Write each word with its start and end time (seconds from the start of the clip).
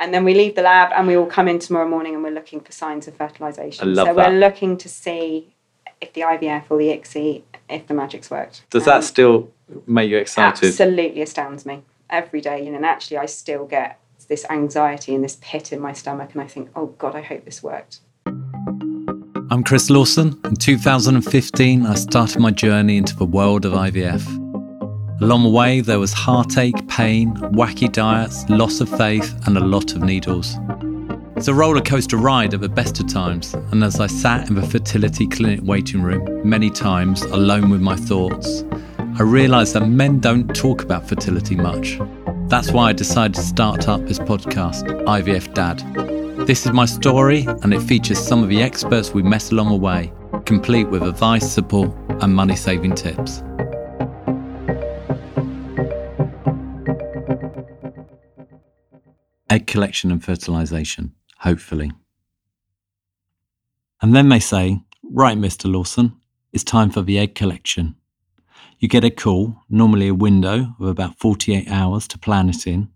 And 0.00 0.14
then 0.14 0.24
we 0.24 0.32
leave 0.32 0.54
the 0.56 0.62
lab 0.62 0.92
and 0.94 1.06
we 1.06 1.14
all 1.16 1.26
come 1.26 1.46
in 1.46 1.58
tomorrow 1.58 1.86
morning 1.86 2.14
and 2.14 2.24
we're 2.24 2.30
looking 2.32 2.60
for 2.60 2.72
signs 2.72 3.06
of 3.06 3.14
fertilization. 3.16 3.86
I 3.86 3.92
love 3.92 4.08
so 4.08 4.14
that. 4.14 4.30
we're 4.30 4.38
looking 4.38 4.78
to 4.78 4.88
see 4.88 5.52
if 6.00 6.14
the 6.14 6.22
IVF 6.22 6.64
or 6.70 6.78
the 6.78 6.88
ICSI, 6.88 7.42
if 7.68 7.86
the 7.86 7.92
magic's 7.92 8.30
worked. 8.30 8.64
Does 8.70 8.88
Um, 8.88 8.94
that 8.94 9.04
still 9.04 9.50
make 9.86 10.08
you 10.10 10.16
excited? 10.16 10.68
absolutely 10.68 11.20
astounds 11.20 11.66
me 11.66 11.82
every 12.08 12.40
day. 12.40 12.64
You 12.64 12.70
know, 12.70 12.76
and 12.76 12.86
actually, 12.86 13.18
I 13.18 13.26
still 13.26 13.66
get 13.66 13.98
this 14.28 14.46
anxiety 14.48 15.14
and 15.14 15.22
this 15.22 15.36
pit 15.42 15.70
in 15.70 15.80
my 15.80 15.92
stomach, 15.92 16.30
and 16.32 16.40
I 16.40 16.46
think, 16.46 16.70
oh 16.74 16.86
God, 16.86 17.14
I 17.14 17.20
hope 17.20 17.44
this 17.44 17.62
worked. 17.62 17.98
I'm 19.52 19.62
Chris 19.64 19.90
Lawson. 19.90 20.40
In 20.44 20.54
2015, 20.56 21.84
I 21.84 21.94
started 21.94 22.40
my 22.40 22.52
journey 22.52 22.96
into 22.96 23.14
the 23.16 23.24
world 23.26 23.66
of 23.66 23.72
IVF. 23.72 24.39
Along 25.20 25.42
the 25.42 25.50
way, 25.50 25.82
there 25.82 25.98
was 25.98 26.14
heartache, 26.14 26.88
pain, 26.88 27.34
wacky 27.52 27.92
diets, 27.92 28.48
loss 28.48 28.80
of 28.80 28.88
faith, 28.88 29.34
and 29.46 29.58
a 29.58 29.60
lot 29.60 29.94
of 29.94 30.02
needles. 30.02 30.56
It's 31.36 31.46
a 31.46 31.52
roller 31.52 31.82
coaster 31.82 32.16
ride 32.16 32.54
at 32.54 32.62
the 32.62 32.70
best 32.70 33.00
of 33.00 33.06
times, 33.06 33.52
and 33.52 33.84
as 33.84 34.00
I 34.00 34.06
sat 34.06 34.48
in 34.48 34.54
the 34.54 34.62
fertility 34.62 35.26
clinic 35.26 35.60
waiting 35.62 36.00
room, 36.00 36.48
many 36.48 36.70
times 36.70 37.20
alone 37.20 37.68
with 37.68 37.82
my 37.82 37.96
thoughts, 37.96 38.64
I 39.18 39.22
realised 39.22 39.74
that 39.74 39.86
men 39.86 40.20
don't 40.20 40.54
talk 40.54 40.82
about 40.82 41.06
fertility 41.06 41.54
much. 41.54 42.00
That's 42.48 42.72
why 42.72 42.88
I 42.88 42.94
decided 42.94 43.34
to 43.34 43.42
start 43.42 43.88
up 43.88 44.06
this 44.06 44.18
podcast, 44.18 44.86
IVF 45.04 45.52
Dad. 45.52 46.46
This 46.46 46.64
is 46.64 46.72
my 46.72 46.86
story, 46.86 47.44
and 47.62 47.74
it 47.74 47.82
features 47.82 48.18
some 48.18 48.42
of 48.42 48.48
the 48.48 48.62
experts 48.62 49.12
we 49.12 49.22
met 49.22 49.52
along 49.52 49.68
the 49.68 49.76
way, 49.76 50.12
complete 50.46 50.88
with 50.88 51.02
advice, 51.02 51.52
support, 51.52 51.94
and 52.22 52.34
money 52.34 52.56
saving 52.56 52.94
tips. 52.94 53.42
Egg 59.50 59.66
collection 59.66 60.12
and 60.12 60.24
fertilization, 60.24 61.12
hopefully. 61.38 61.90
And 64.00 64.14
then 64.14 64.28
they 64.28 64.38
say, 64.38 64.80
Right, 65.02 65.36
Mr. 65.36 65.70
Lawson, 65.70 66.14
it's 66.52 66.62
time 66.62 66.90
for 66.90 67.02
the 67.02 67.18
egg 67.18 67.34
collection. 67.34 67.96
You 68.78 68.86
get 68.86 69.02
a 69.02 69.10
call, 69.10 69.56
normally 69.68 70.06
a 70.06 70.14
window 70.14 70.76
of 70.78 70.86
about 70.86 71.18
48 71.18 71.68
hours 71.68 72.06
to 72.08 72.18
plan 72.18 72.48
it 72.48 72.64
in. 72.64 72.90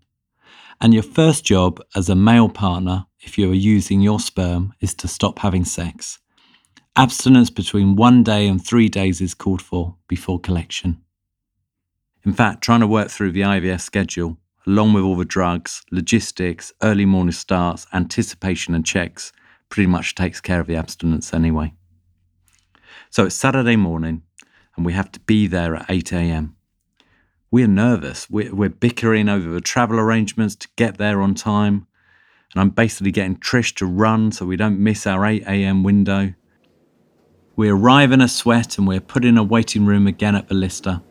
And 0.79 0.93
your 0.93 1.03
first 1.03 1.43
job 1.43 1.81
as 1.93 2.07
a 2.07 2.15
male 2.15 2.47
partner, 2.47 3.05
if 3.19 3.37
you 3.37 3.51
are 3.51 3.53
using 3.53 3.99
your 3.99 4.21
sperm, 4.21 4.73
is 4.79 4.93
to 4.95 5.09
stop 5.09 5.39
having 5.39 5.65
sex. 5.65 6.19
Abstinence 6.95 7.49
between 7.49 7.97
one 7.97 8.23
day 8.23 8.47
and 8.47 8.65
three 8.65 8.87
days 8.87 9.19
is 9.19 9.33
called 9.33 9.61
for 9.61 9.97
before 10.07 10.39
collection. 10.39 11.01
In 12.23 12.33
fact, 12.33 12.63
trying 12.63 12.79
to 12.79 12.87
work 12.87 13.09
through 13.09 13.33
the 13.33 13.41
IVF 13.41 13.81
schedule, 13.81 14.37
along 14.67 14.93
with 14.93 15.03
all 15.03 15.15
the 15.15 15.25
drugs, 15.25 15.83
logistics, 15.91 16.73
early 16.81 17.05
morning 17.05 17.31
starts, 17.31 17.85
anticipation, 17.93 18.73
and 18.73 18.85
checks, 18.85 19.31
pretty 19.69 19.87
much 19.87 20.15
takes 20.15 20.41
care 20.41 20.59
of 20.59 20.67
the 20.67 20.75
abstinence 20.75 21.33
anyway. 21.33 21.73
So 23.09 23.25
it's 23.25 23.35
Saturday 23.35 23.75
morning, 23.75 24.23
and 24.75 24.85
we 24.85 24.93
have 24.93 25.11
to 25.13 25.19
be 25.21 25.47
there 25.47 25.75
at 25.75 25.85
8 25.89 26.11
a.m. 26.13 26.55
We're 27.51 27.67
nervous. 27.67 28.29
We're, 28.29 28.53
we're 28.53 28.69
bickering 28.69 29.29
over 29.29 29.49
the 29.49 29.61
travel 29.61 29.99
arrangements 29.99 30.55
to 30.57 30.67
get 30.75 30.97
there 30.97 31.21
on 31.21 31.35
time. 31.35 31.87
And 32.53 32.61
I'm 32.61 32.69
basically 32.69 33.11
getting 33.11 33.37
Trish 33.37 33.75
to 33.75 33.85
run 33.85 34.31
so 34.31 34.45
we 34.45 34.57
don't 34.57 34.79
miss 34.79 35.07
our 35.07 35.25
8 35.25 35.43
a.m. 35.43 35.83
window. 35.83 36.33
We 37.55 37.69
arrive 37.69 38.11
in 38.11 38.21
a 38.21 38.27
sweat 38.27 38.77
and 38.77 38.87
we're 38.87 38.99
put 38.99 39.23
in 39.23 39.37
a 39.37 39.43
waiting 39.43 39.85
room 39.85 40.07
again 40.07 40.35
at 40.35 40.49
the 40.49 40.55
Lister. 40.55 41.01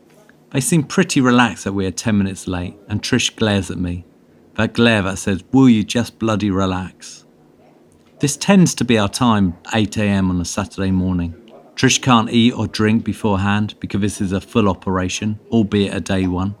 They 0.55 0.61
seem 0.61 0.83
pretty 0.83 1.19
relaxed 1.19 1.65
that 1.65 1.73
we 1.73 1.85
are 1.85 1.91
10 1.91 2.17
minutes 2.17 2.47
late, 2.47 2.77
and 2.87 3.01
Trish 3.01 3.35
glares 3.35 3.69
at 3.69 3.77
me. 3.77 4.05
That 4.53 4.71
glare 4.71 5.01
that 5.01 5.17
says, 5.17 5.43
Will 5.51 5.67
you 5.67 5.83
just 5.83 6.17
bloody 6.17 6.49
relax? 6.49 7.25
This 8.21 8.37
tends 8.37 8.73
to 8.75 8.85
be 8.85 8.97
our 8.97 9.09
time, 9.09 9.57
8 9.73 9.97
a.m. 9.97 10.29
on 10.29 10.39
a 10.39 10.45
Saturday 10.45 10.91
morning. 10.91 11.33
Trish 11.75 12.01
can't 12.01 12.29
eat 12.29 12.53
or 12.53 12.67
drink 12.67 13.03
beforehand 13.03 13.75
because 13.81 13.99
this 13.99 14.21
is 14.21 14.31
a 14.31 14.39
full 14.39 14.69
operation, 14.69 15.41
albeit 15.51 15.93
a 15.93 15.99
day 15.99 16.25
one. 16.25 16.55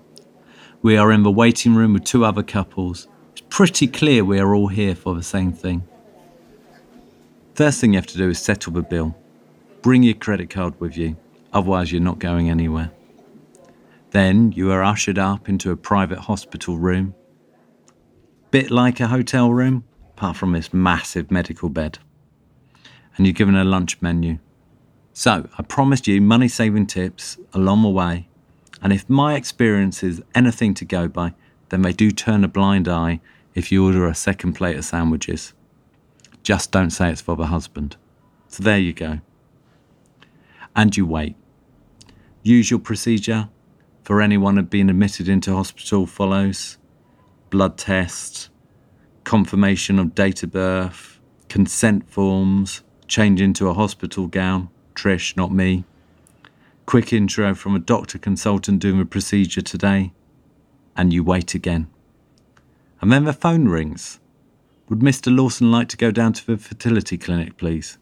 We 0.81 0.97
are 0.97 1.13
in 1.13 1.23
the 1.23 1.31
waiting 1.31 1.73
room 1.73 1.93
with 1.93 2.03
two 2.03 2.25
other 2.25 2.43
couples. 2.43 3.07
It's 3.31 3.43
pretty 3.47 3.87
clear 3.87 4.25
we 4.25 4.39
are 4.39 4.53
all 4.53 4.67
here 4.67 4.93
for 4.93 5.15
the 5.15 5.23
same 5.23 5.53
thing. 5.53 5.87
First 7.53 7.79
thing 7.79 7.93
you 7.93 7.99
have 7.99 8.07
to 8.07 8.17
do 8.17 8.27
is 8.31 8.39
settle 8.39 8.73
the 8.73 8.81
bill. 8.81 9.15
Bring 9.81 10.03
your 10.03 10.15
credit 10.15 10.49
card 10.49 10.77
with 10.81 10.97
you, 10.97 11.15
otherwise, 11.53 11.93
you're 11.93 12.01
not 12.01 12.19
going 12.19 12.49
anywhere. 12.49 12.91
Then 14.15 14.53
you 14.53 14.71
are 14.71 14.81
ushered 14.81 15.19
up 15.19 15.49
into 15.49 15.71
a 15.71 15.75
private 15.75 16.19
hospital 16.19 16.77
room. 16.77 17.13
Bit 18.49 18.71
like 18.71 19.01
a 19.01 19.09
hotel 19.09 19.51
room, 19.51 19.83
apart 20.11 20.37
from 20.37 20.53
this 20.53 20.73
massive 20.73 21.29
medical 21.29 21.67
bed. 21.67 21.99
And 23.17 23.25
you're 23.25 23.33
given 23.33 23.57
a 23.57 23.65
lunch 23.65 24.01
menu. 24.01 24.39
So, 25.11 25.49
I 25.57 25.63
promised 25.63 26.07
you 26.07 26.21
money 26.21 26.47
saving 26.47 26.87
tips 26.87 27.37
along 27.51 27.81
the 27.81 27.89
way, 27.89 28.29
and 28.81 28.93
if 28.93 29.09
my 29.09 29.35
experience 29.35 30.01
is 30.01 30.23
anything 30.33 30.73
to 30.75 30.85
go 30.85 31.09
by, 31.09 31.33
then 31.67 31.81
they 31.81 31.91
do 31.91 32.09
turn 32.09 32.45
a 32.45 32.47
blind 32.47 32.87
eye 32.87 33.19
if 33.53 33.69
you 33.69 33.85
order 33.85 34.07
a 34.07 34.15
second 34.15 34.53
plate 34.53 34.77
of 34.77 34.85
sandwiches. 34.85 35.51
Just 36.41 36.71
don't 36.71 36.91
say 36.91 37.11
it's 37.11 37.19
for 37.19 37.35
the 37.35 37.47
husband. 37.47 37.97
So, 38.47 38.63
there 38.63 38.79
you 38.79 38.93
go. 38.93 39.19
And 40.73 40.95
you 40.95 41.05
wait. 41.05 41.35
Usual 42.43 42.79
procedure 42.79 43.49
for 44.05 44.21
anyone 44.21 44.55
who'd 44.55 44.69
been 44.69 44.89
admitted 44.89 45.27
into 45.27 45.53
hospital 45.53 46.05
follows 46.05 46.77
blood 47.49 47.75
test, 47.75 48.49
confirmation 49.23 49.97
of 49.97 50.13
date 50.13 50.43
of 50.43 50.51
birth, 50.51 51.19
consent 51.49 52.07
forms, 52.07 52.83
change 53.07 53.41
into 53.41 53.67
a 53.67 53.73
hospital 53.73 54.27
gown. 54.27 54.69
Trish, 54.93 55.35
not 55.35 55.51
me. 55.51 55.85
Quick 56.85 57.11
intro 57.13 57.55
from 57.55 57.75
a 57.75 57.79
doctor 57.79 58.19
consultant 58.19 58.79
doing 58.79 59.01
a 59.01 59.05
procedure 59.05 59.61
today, 59.61 60.13
and 60.95 61.11
you 61.11 61.23
wait 61.23 61.55
again. 61.55 61.87
And 63.01 63.11
then 63.11 63.23
the 63.23 63.33
phone 63.33 63.67
rings. 63.67 64.19
Would 64.87 64.99
Mr. 64.99 65.35
Lawson 65.35 65.71
like 65.71 65.89
to 65.89 65.97
go 65.97 66.11
down 66.11 66.33
to 66.33 66.45
the 66.45 66.57
fertility 66.57 67.17
clinic, 67.17 67.57
please? 67.57 67.97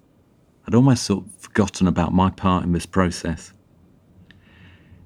I'd 0.68 0.76
almost 0.76 1.04
sort 1.04 1.26
of 1.26 1.34
forgotten 1.38 1.88
about 1.88 2.14
my 2.14 2.30
part 2.30 2.66
in 2.66 2.74
this 2.74 2.86
process. 2.86 3.54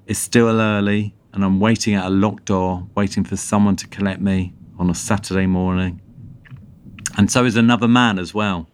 It's 0.08 0.18
still 0.18 0.48
early, 0.48 1.14
and 1.34 1.44
I'm 1.44 1.60
waiting 1.60 1.94
at 1.94 2.06
a 2.06 2.08
locked 2.08 2.46
door, 2.46 2.88
waiting 2.94 3.24
for 3.24 3.36
someone 3.36 3.76
to 3.76 3.86
collect 3.86 4.22
me 4.22 4.54
on 4.78 4.88
a 4.88 4.94
Saturday 4.94 5.44
morning. 5.44 6.00
And 7.18 7.30
so 7.30 7.44
is 7.44 7.56
another 7.56 7.86
man 7.86 8.18
as 8.18 8.32
well 8.32 8.68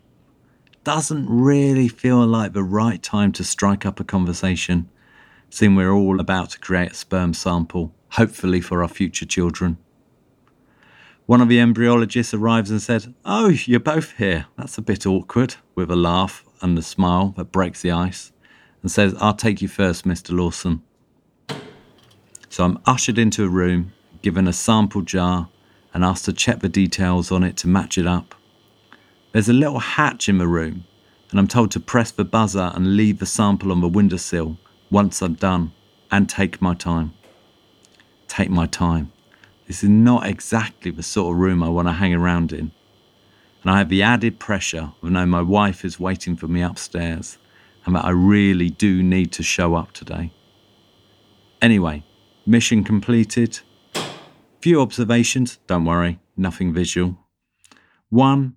doesn't 0.84 1.26
really 1.28 1.88
feel 1.88 2.24
like 2.24 2.52
the 2.52 2.62
right 2.62 3.02
time 3.02 3.32
to 3.32 3.42
strike 3.42 3.84
up 3.84 3.98
a 3.98 4.04
conversation, 4.04 4.88
seeing 5.50 5.74
we're 5.74 5.90
all 5.90 6.20
about 6.20 6.50
to 6.50 6.60
create 6.60 6.92
a 6.92 6.94
sperm 6.94 7.34
sample, 7.34 7.92
hopefully 8.10 8.60
for 8.60 8.82
our 8.82 8.88
future 8.88 9.26
children. 9.26 9.78
One 11.26 11.40
of 11.40 11.48
the 11.48 11.58
embryologists 11.58 12.34
arrives 12.34 12.70
and 12.70 12.80
said, 12.80 13.12
Oh, 13.24 13.48
you're 13.48 13.80
both 13.80 14.18
here. 14.18 14.46
That's 14.56 14.78
a 14.78 14.82
bit 14.82 15.04
awkward, 15.04 15.56
with 15.74 15.90
a 15.90 15.96
laugh 15.96 16.44
and 16.60 16.78
a 16.78 16.82
smile 16.82 17.34
that 17.38 17.50
breaks 17.50 17.80
the 17.82 17.90
ice, 17.90 18.30
and 18.82 18.90
says, 18.90 19.16
I'll 19.18 19.34
take 19.34 19.62
you 19.62 19.68
first, 19.68 20.04
Mr. 20.04 20.36
Lawson. 20.36 20.82
So 22.54 22.64
I'm 22.64 22.78
ushered 22.86 23.18
into 23.18 23.42
a 23.42 23.48
room, 23.48 23.94
given 24.22 24.46
a 24.46 24.52
sample 24.52 25.02
jar, 25.02 25.48
and 25.92 26.04
asked 26.04 26.26
to 26.26 26.32
check 26.32 26.60
the 26.60 26.68
details 26.68 27.32
on 27.32 27.42
it 27.42 27.56
to 27.56 27.66
match 27.66 27.98
it 27.98 28.06
up. 28.06 28.36
There's 29.32 29.48
a 29.48 29.52
little 29.52 29.80
hatch 29.80 30.28
in 30.28 30.38
the 30.38 30.46
room, 30.46 30.84
and 31.32 31.40
I'm 31.40 31.48
told 31.48 31.72
to 31.72 31.80
press 31.80 32.12
the 32.12 32.24
buzzer 32.24 32.70
and 32.72 32.96
leave 32.96 33.18
the 33.18 33.26
sample 33.26 33.72
on 33.72 33.80
the 33.80 33.88
windowsill 33.88 34.56
once 34.88 35.20
I'm 35.20 35.34
done 35.34 35.72
and 36.12 36.30
take 36.30 36.62
my 36.62 36.74
time. 36.74 37.12
Take 38.28 38.50
my 38.50 38.66
time. 38.66 39.10
This 39.66 39.82
is 39.82 39.90
not 39.90 40.24
exactly 40.24 40.92
the 40.92 41.02
sort 41.02 41.34
of 41.34 41.40
room 41.40 41.60
I 41.60 41.68
want 41.68 41.88
to 41.88 41.92
hang 41.94 42.14
around 42.14 42.52
in. 42.52 42.70
And 43.62 43.72
I 43.72 43.78
have 43.78 43.88
the 43.88 44.04
added 44.04 44.38
pressure 44.38 44.92
of 45.02 45.10
knowing 45.10 45.30
my 45.30 45.42
wife 45.42 45.84
is 45.84 45.98
waiting 45.98 46.36
for 46.36 46.46
me 46.46 46.62
upstairs 46.62 47.36
and 47.84 47.96
that 47.96 48.04
I 48.04 48.10
really 48.10 48.70
do 48.70 49.02
need 49.02 49.32
to 49.32 49.42
show 49.42 49.74
up 49.74 49.90
today. 49.90 50.30
Anyway, 51.60 52.04
mission 52.46 52.84
completed. 52.84 53.60
Few 54.60 54.80
observations, 54.80 55.58
don't 55.66 55.84
worry, 55.84 56.20
nothing 56.36 56.72
visual. 56.72 57.18
One, 58.08 58.56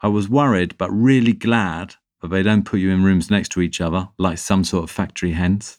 I 0.00 0.08
was 0.08 0.28
worried 0.28 0.76
but 0.78 0.90
really 0.90 1.32
glad 1.32 1.94
that 2.20 2.28
they 2.28 2.42
don't 2.42 2.64
put 2.64 2.80
you 2.80 2.90
in 2.90 3.04
rooms 3.04 3.30
next 3.30 3.50
to 3.50 3.60
each 3.60 3.80
other 3.80 4.08
like 4.18 4.38
some 4.38 4.64
sort 4.64 4.84
of 4.84 4.90
factory 4.90 5.32
hens. 5.32 5.78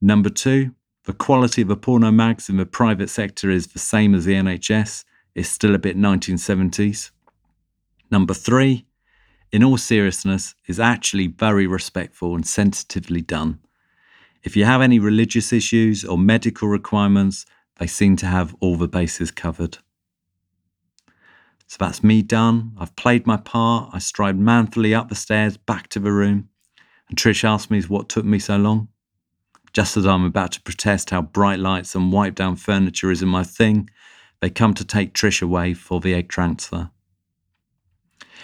Number 0.00 0.28
two, 0.28 0.74
the 1.04 1.12
quality 1.12 1.62
of 1.62 1.68
the 1.68 1.76
porno 1.76 2.10
mags 2.10 2.48
in 2.48 2.56
the 2.56 2.66
private 2.66 3.10
sector 3.10 3.50
is 3.50 3.68
the 3.68 3.78
same 3.78 4.14
as 4.14 4.24
the 4.24 4.34
NHS. 4.34 5.04
It's 5.34 5.48
still 5.48 5.74
a 5.74 5.78
bit 5.78 5.98
1970s. 5.98 7.10
Number 8.10 8.34
three, 8.34 8.86
in 9.52 9.62
all 9.62 9.76
seriousness, 9.76 10.54
is 10.66 10.80
actually 10.80 11.26
very 11.26 11.66
respectful 11.66 12.34
and 12.34 12.46
sensitively 12.46 13.20
done. 13.20 13.60
If 14.44 14.56
you 14.56 14.66
have 14.66 14.82
any 14.82 14.98
religious 14.98 15.52
issues 15.54 16.04
or 16.04 16.18
medical 16.18 16.68
requirements, 16.68 17.46
they 17.78 17.86
seem 17.86 18.14
to 18.16 18.26
have 18.26 18.54
all 18.60 18.76
the 18.76 18.86
bases 18.86 19.30
covered. 19.30 19.78
So 21.66 21.78
that's 21.80 22.04
me 22.04 22.20
done. 22.20 22.72
I've 22.78 22.94
played 22.94 23.26
my 23.26 23.38
part. 23.38 23.90
I 23.94 23.98
stride 23.98 24.38
manfully 24.38 24.94
up 24.94 25.08
the 25.08 25.14
stairs 25.14 25.56
back 25.56 25.88
to 25.88 25.98
the 25.98 26.12
room. 26.12 26.50
And 27.08 27.16
Trish 27.16 27.42
asks 27.42 27.70
me 27.70 27.80
what 27.82 28.10
took 28.10 28.26
me 28.26 28.38
so 28.38 28.58
long. 28.58 28.88
Just 29.72 29.96
as 29.96 30.06
I'm 30.06 30.24
about 30.24 30.52
to 30.52 30.60
protest 30.60 31.10
how 31.10 31.22
bright 31.22 31.58
lights 31.58 31.94
and 31.94 32.12
wipe 32.12 32.34
down 32.34 32.56
furniture 32.56 33.10
isn't 33.10 33.26
my 33.26 33.42
thing, 33.44 33.88
they 34.40 34.50
come 34.50 34.74
to 34.74 34.84
take 34.84 35.14
Trish 35.14 35.42
away 35.42 35.72
for 35.72 36.00
the 36.00 36.12
egg 36.12 36.28
transfer. 36.28 36.90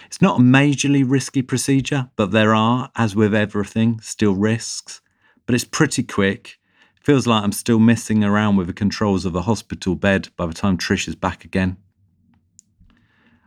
It's 0.06 0.22
not 0.22 0.40
a 0.40 0.42
majorly 0.42 1.04
risky 1.06 1.42
procedure, 1.42 2.10
but 2.16 2.30
there 2.30 2.54
are, 2.54 2.90
as 2.96 3.14
with 3.14 3.34
everything, 3.34 4.00
still 4.00 4.34
risks. 4.34 5.02
But 5.50 5.56
it's 5.56 5.64
pretty 5.64 6.04
quick. 6.04 6.60
Feels 7.02 7.26
like 7.26 7.42
I'm 7.42 7.50
still 7.50 7.80
messing 7.80 8.22
around 8.22 8.54
with 8.54 8.68
the 8.68 8.72
controls 8.72 9.24
of 9.24 9.34
a 9.34 9.42
hospital 9.42 9.96
bed 9.96 10.28
by 10.36 10.46
the 10.46 10.54
time 10.54 10.78
Trish 10.78 11.08
is 11.08 11.16
back 11.16 11.44
again. 11.44 11.76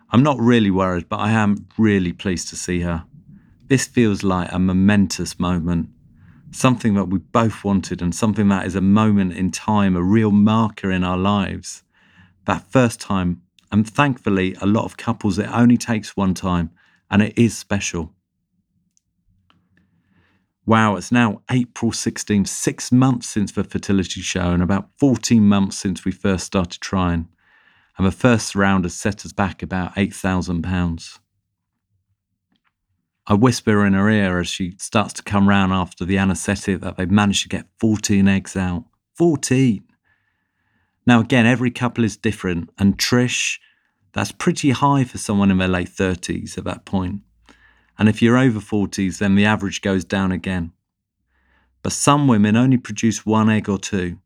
I'm 0.10 0.22
not 0.22 0.38
really 0.38 0.70
worried, 0.70 1.08
but 1.08 1.22
I 1.22 1.32
am 1.32 1.66
really 1.78 2.12
pleased 2.12 2.50
to 2.50 2.58
see 2.58 2.82
her. 2.82 3.06
This 3.68 3.88
feels 3.88 4.22
like 4.22 4.52
a 4.52 4.60
momentous 4.60 5.40
moment, 5.40 5.92
something 6.52 6.94
that 6.96 7.06
we 7.06 7.20
both 7.20 7.64
wanted, 7.64 8.02
and 8.02 8.14
something 8.14 8.50
that 8.50 8.66
is 8.66 8.76
a 8.76 8.82
moment 8.82 9.32
in 9.32 9.50
time, 9.50 9.96
a 9.96 10.04
real 10.04 10.32
marker 10.32 10.92
in 10.92 11.06
our 11.06 11.18
lives. 11.18 11.84
That 12.48 12.70
first 12.70 13.00
time, 13.00 13.44
and 13.72 13.90
thankfully, 13.90 14.58
a 14.60 14.66
lot 14.66 14.84
of 14.84 14.98
couples, 14.98 15.40
it 15.40 15.48
only 15.48 15.78
takes 15.78 16.18
one 16.18 16.34
time, 16.34 16.72
and 17.10 17.22
it 17.22 17.40
is 17.40 17.58
special. 17.58 18.14
Wow, 20.66 20.96
it's 20.96 21.12
now 21.12 21.42
April 21.52 21.92
16th, 21.92 22.48
six 22.48 22.92
months 22.92 23.28
since 23.28 23.52
the 23.52 23.64
fertility 23.64 24.22
show, 24.22 24.52
and 24.52 24.64
about 24.64 24.90
14 24.98 25.44
months 25.44 25.78
since 25.78 26.06
we 26.06 26.12
first 26.12 26.46
started 26.46 26.80
trying 26.80 27.28
and 27.98 28.08
the 28.08 28.12
first 28.12 28.56
round 28.56 28.86
has 28.86 28.94
set 28.94 29.26
us 29.26 29.34
back 29.34 29.62
about 29.62 29.96
£8,000. 29.96 31.20
I 33.26 33.34
whisper 33.36 33.86
in 33.86 33.94
her 33.94 34.10
ear 34.10 34.40
as 34.40 34.50
she 34.50 34.76
starts 34.80 35.14
to 35.14 35.24
come 35.24 35.48
round 35.48 35.72
after 35.72 36.04
the 36.04 36.18
anaesthetic 36.18 36.82
that 36.82 36.98
they've 36.98 37.10
managed 37.10 37.44
to 37.44 37.50
get 37.50 37.68
14 37.80 38.28
eggs 38.28 38.58
out. 38.58 38.86
14! 39.16 39.84
Now, 41.06 41.20
again, 41.20 41.46
every 41.46 41.72
couple 41.72 42.04
is 42.04 42.18
different, 42.18 42.70
and 42.78 42.98
Trish, 42.98 43.60
that's 44.14 44.32
pretty 44.32 44.72
high 44.72 45.04
for 45.04 45.18
someone 45.18 45.52
in 45.52 45.58
their 45.58 45.68
late 45.68 45.90
30s 45.90 46.58
at 46.58 46.64
that 46.64 46.86
point. 46.86 47.22
And 47.98 48.10
if 48.10 48.22
you're 48.22 48.38
over 48.38 48.60
40s, 48.60 49.20
then 49.20 49.36
the 49.36 49.46
average 49.46 49.82
goes 49.82 50.04
down 50.04 50.32
again. 50.32 50.72
But 51.82 51.92
some 51.92 52.28
women 52.28 52.56
only 52.56 52.78
produce 52.78 53.26
one 53.26 53.50
egg 53.50 53.70
or 53.70 53.78
two, 53.78 54.18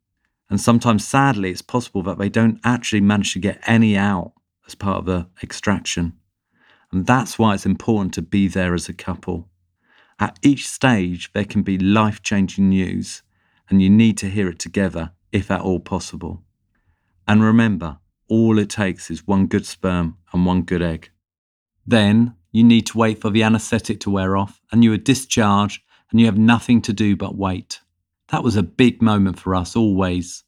and 0.48 0.60
sometimes, 0.60 1.06
sadly, 1.06 1.50
it's 1.50 1.62
possible 1.62 2.02
that 2.04 2.18
they 2.18 2.28
don't 2.28 2.60
actually 2.64 3.02
manage 3.02 3.34
to 3.34 3.38
get 3.38 3.60
any 3.66 3.96
out 3.96 4.32
as 4.66 4.74
part 4.74 4.98
of 4.98 5.04
the 5.04 5.26
extraction. 5.42 6.14
And 6.90 7.06
that's 7.06 7.38
why 7.38 7.54
it's 7.54 7.66
important 7.66 8.14
to 8.14 8.22
be 8.22 8.48
there 8.48 8.74
as 8.74 8.88
a 8.88 8.94
couple. 8.94 9.48
At 10.18 10.38
each 10.42 10.66
stage, 10.66 11.30
there 11.32 11.44
can 11.44 11.62
be 11.62 11.78
life 11.78 12.22
changing 12.22 12.70
news, 12.70 13.22
and 13.68 13.82
you 13.82 13.90
need 13.90 14.16
to 14.18 14.30
hear 14.30 14.48
it 14.48 14.58
together 14.58 15.12
if 15.32 15.50
at 15.50 15.60
all 15.60 15.80
possible. 15.80 16.42
And 17.26 17.42
remember, 17.42 17.98
all 18.28 18.58
it 18.58 18.70
takes 18.70 19.10
is 19.10 19.26
one 19.26 19.46
good 19.46 19.66
sperm 19.66 20.16
and 20.32 20.46
one 20.46 20.62
good 20.62 20.82
egg. 20.82 21.10
Then 21.86 22.34
you 22.50 22.64
need 22.64 22.86
to 22.86 22.98
wait 22.98 23.20
for 23.20 23.30
the 23.30 23.42
anaesthetic 23.42 24.00
to 24.00 24.10
wear 24.10 24.36
off, 24.36 24.60
and 24.72 24.82
you 24.82 24.92
are 24.92 24.98
discharged, 24.98 25.82
and 26.10 26.20
you 26.20 26.26
have 26.26 26.38
nothing 26.38 26.80
to 26.82 26.92
do 26.92 27.16
but 27.16 27.36
wait. 27.36 27.80
That 28.28 28.42
was 28.42 28.56
a 28.56 28.62
big 28.62 29.02
moment 29.02 29.38
for 29.38 29.54
us 29.54 29.76
always. 29.76 30.44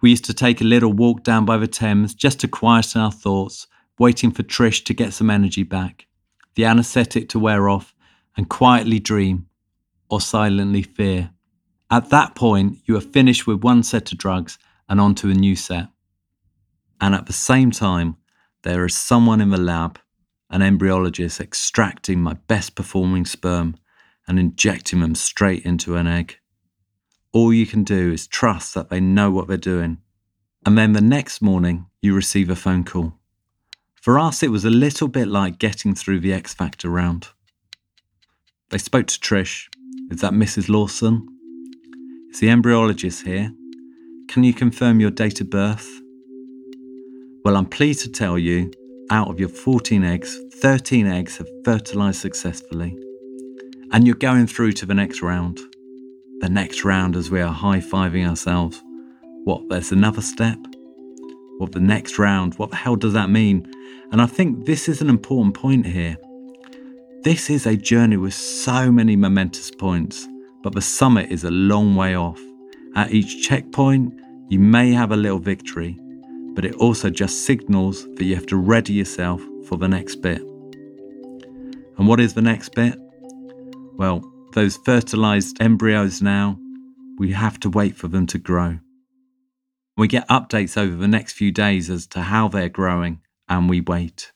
We 0.00 0.10
used 0.10 0.24
to 0.26 0.34
take 0.34 0.60
a 0.60 0.64
little 0.64 0.92
walk 0.92 1.22
down 1.22 1.44
by 1.44 1.56
the 1.58 1.68
Thames 1.68 2.14
just 2.14 2.40
to 2.40 2.48
quieten 2.48 3.00
our 3.00 3.12
thoughts, 3.12 3.66
waiting 3.98 4.32
for 4.32 4.42
Trish 4.42 4.84
to 4.84 4.94
get 4.94 5.12
some 5.12 5.30
energy 5.30 5.62
back, 5.62 6.06
the 6.54 6.64
anaesthetic 6.64 7.28
to 7.30 7.38
wear 7.38 7.68
off, 7.68 7.94
and 8.36 8.48
quietly 8.48 8.98
dream 8.98 9.46
or 10.08 10.20
silently 10.20 10.82
fear. 10.82 11.30
At 11.90 12.10
that 12.10 12.34
point, 12.34 12.78
you 12.86 12.96
are 12.96 13.02
finished 13.02 13.46
with 13.46 13.62
one 13.62 13.82
set 13.82 14.12
of 14.12 14.18
drugs 14.18 14.58
and 14.88 15.00
onto 15.00 15.28
a 15.28 15.34
new 15.34 15.54
set. 15.54 15.88
And 17.00 17.14
at 17.14 17.26
the 17.26 17.32
same 17.32 17.70
time, 17.70 18.16
there 18.62 18.84
is 18.84 18.96
someone 18.96 19.40
in 19.40 19.50
the 19.50 19.60
lab, 19.60 19.98
an 20.52 20.60
embryologist, 20.60 21.40
extracting 21.40 22.20
my 22.20 22.34
best 22.46 22.74
performing 22.76 23.24
sperm 23.24 23.74
and 24.28 24.38
injecting 24.38 25.00
them 25.00 25.14
straight 25.14 25.64
into 25.64 25.96
an 25.96 26.06
egg. 26.06 26.36
All 27.32 27.52
you 27.52 27.66
can 27.66 27.82
do 27.82 28.12
is 28.12 28.26
trust 28.26 28.74
that 28.74 28.90
they 28.90 29.00
know 29.00 29.30
what 29.30 29.48
they're 29.48 29.56
doing. 29.56 29.98
And 30.64 30.76
then 30.76 30.92
the 30.92 31.00
next 31.00 31.40
morning, 31.40 31.86
you 32.02 32.14
receive 32.14 32.50
a 32.50 32.54
phone 32.54 32.84
call. 32.84 33.14
For 33.94 34.18
us, 34.18 34.42
it 34.42 34.50
was 34.50 34.64
a 34.64 34.70
little 34.70 35.08
bit 35.08 35.26
like 35.26 35.58
getting 35.58 35.94
through 35.94 36.20
the 36.20 36.32
X 36.32 36.52
Factor 36.52 36.90
round. 36.90 37.28
They 38.70 38.78
spoke 38.78 39.06
to 39.06 39.18
Trish. 39.18 39.68
Is 40.10 40.20
that 40.20 40.32
Mrs. 40.32 40.68
Lawson? 40.68 41.26
Is 42.30 42.40
the 42.40 42.48
embryologist 42.48 43.24
here? 43.24 43.52
Can 44.28 44.44
you 44.44 44.52
confirm 44.52 45.00
your 45.00 45.10
date 45.10 45.40
of 45.40 45.50
birth? 45.50 45.88
Well, 47.44 47.56
I'm 47.56 47.66
pleased 47.66 48.00
to 48.02 48.10
tell 48.10 48.38
you, 48.38 48.70
out 49.12 49.28
of 49.28 49.38
your 49.38 49.50
14 49.50 50.02
eggs, 50.02 50.40
13 50.54 51.06
eggs 51.06 51.36
have 51.36 51.48
fertilized 51.64 52.20
successfully. 52.20 52.98
And 53.92 54.06
you're 54.06 54.16
going 54.16 54.46
through 54.46 54.72
to 54.72 54.86
the 54.86 54.94
next 54.94 55.20
round 55.20 55.60
the 56.40 56.48
next 56.48 56.84
round 56.84 57.14
as 57.14 57.30
we 57.30 57.40
are 57.40 57.52
high 57.52 57.78
fiving 57.78 58.28
ourselves. 58.28 58.82
What, 59.44 59.68
there's 59.68 59.92
another 59.92 60.20
step? 60.20 60.58
What, 61.58 61.70
the 61.70 61.78
next 61.78 62.18
round? 62.18 62.54
What 62.56 62.70
the 62.70 62.76
hell 62.76 62.96
does 62.96 63.12
that 63.12 63.30
mean? 63.30 63.72
And 64.10 64.20
I 64.20 64.26
think 64.26 64.66
this 64.66 64.88
is 64.88 65.00
an 65.00 65.08
important 65.08 65.54
point 65.54 65.86
here. 65.86 66.16
This 67.22 67.48
is 67.48 67.64
a 67.64 67.76
journey 67.76 68.16
with 68.16 68.34
so 68.34 68.90
many 68.90 69.14
momentous 69.14 69.70
points, 69.70 70.26
but 70.64 70.74
the 70.74 70.82
summit 70.82 71.30
is 71.30 71.44
a 71.44 71.50
long 71.52 71.94
way 71.94 72.16
off. 72.16 72.40
At 72.96 73.12
each 73.12 73.46
checkpoint, 73.46 74.12
you 74.48 74.58
may 74.58 74.90
have 74.90 75.12
a 75.12 75.16
little 75.16 75.38
victory, 75.38 75.96
but 76.54 76.64
it 76.64 76.74
also 76.76 77.10
just 77.10 77.44
signals 77.44 78.06
that 78.14 78.24
you 78.24 78.34
have 78.34 78.46
to 78.46 78.56
ready 78.56 78.92
yourself 78.92 79.40
for 79.66 79.76
the 79.78 79.88
next 79.88 80.16
bit. 80.16 80.40
And 81.98 82.06
what 82.08 82.20
is 82.20 82.34
the 82.34 82.42
next 82.42 82.74
bit? 82.74 82.98
Well, 83.94 84.22
those 84.52 84.76
fertilized 84.76 85.60
embryos 85.60 86.20
now, 86.20 86.58
we 87.18 87.32
have 87.32 87.58
to 87.60 87.70
wait 87.70 87.96
for 87.96 88.08
them 88.08 88.26
to 88.28 88.38
grow. 88.38 88.80
We 89.96 90.08
get 90.08 90.28
updates 90.28 90.76
over 90.76 90.96
the 90.96 91.08
next 91.08 91.34
few 91.34 91.52
days 91.52 91.90
as 91.90 92.06
to 92.08 92.22
how 92.22 92.48
they're 92.48 92.68
growing, 92.68 93.20
and 93.48 93.68
we 93.68 93.80
wait. 93.80 94.32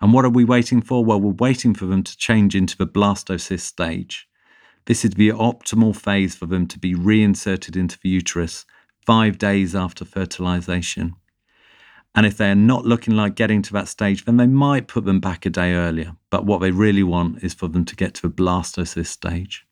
And 0.00 0.12
what 0.12 0.24
are 0.24 0.30
we 0.30 0.44
waiting 0.44 0.82
for? 0.82 1.04
Well, 1.04 1.20
we're 1.20 1.32
waiting 1.32 1.74
for 1.74 1.86
them 1.86 2.02
to 2.02 2.16
change 2.16 2.54
into 2.54 2.76
the 2.76 2.86
blastocyst 2.86 3.60
stage. 3.60 4.28
This 4.84 5.04
is 5.04 5.12
the 5.12 5.30
optimal 5.30 5.96
phase 5.96 6.36
for 6.36 6.46
them 6.46 6.66
to 6.68 6.78
be 6.78 6.94
reinserted 6.94 7.76
into 7.76 7.98
the 8.02 8.10
uterus 8.10 8.66
five 9.06 9.38
days 9.38 9.74
after 9.74 10.04
fertilization. 10.04 11.14
And 12.14 12.26
if 12.26 12.36
they're 12.36 12.54
not 12.54 12.84
looking 12.84 13.14
like 13.14 13.36
getting 13.36 13.62
to 13.62 13.72
that 13.74 13.88
stage, 13.88 14.24
then 14.24 14.36
they 14.36 14.46
might 14.46 14.88
put 14.88 15.04
them 15.04 15.20
back 15.20 15.46
a 15.46 15.50
day 15.50 15.74
earlier. 15.74 16.16
But 16.30 16.44
what 16.44 16.60
they 16.60 16.70
really 16.70 17.02
want 17.02 17.44
is 17.44 17.54
for 17.54 17.68
them 17.68 17.84
to 17.84 17.94
get 17.94 18.14
to 18.14 18.26
a 18.26 18.30
blastocyst 18.30 19.06
stage. 19.06 19.66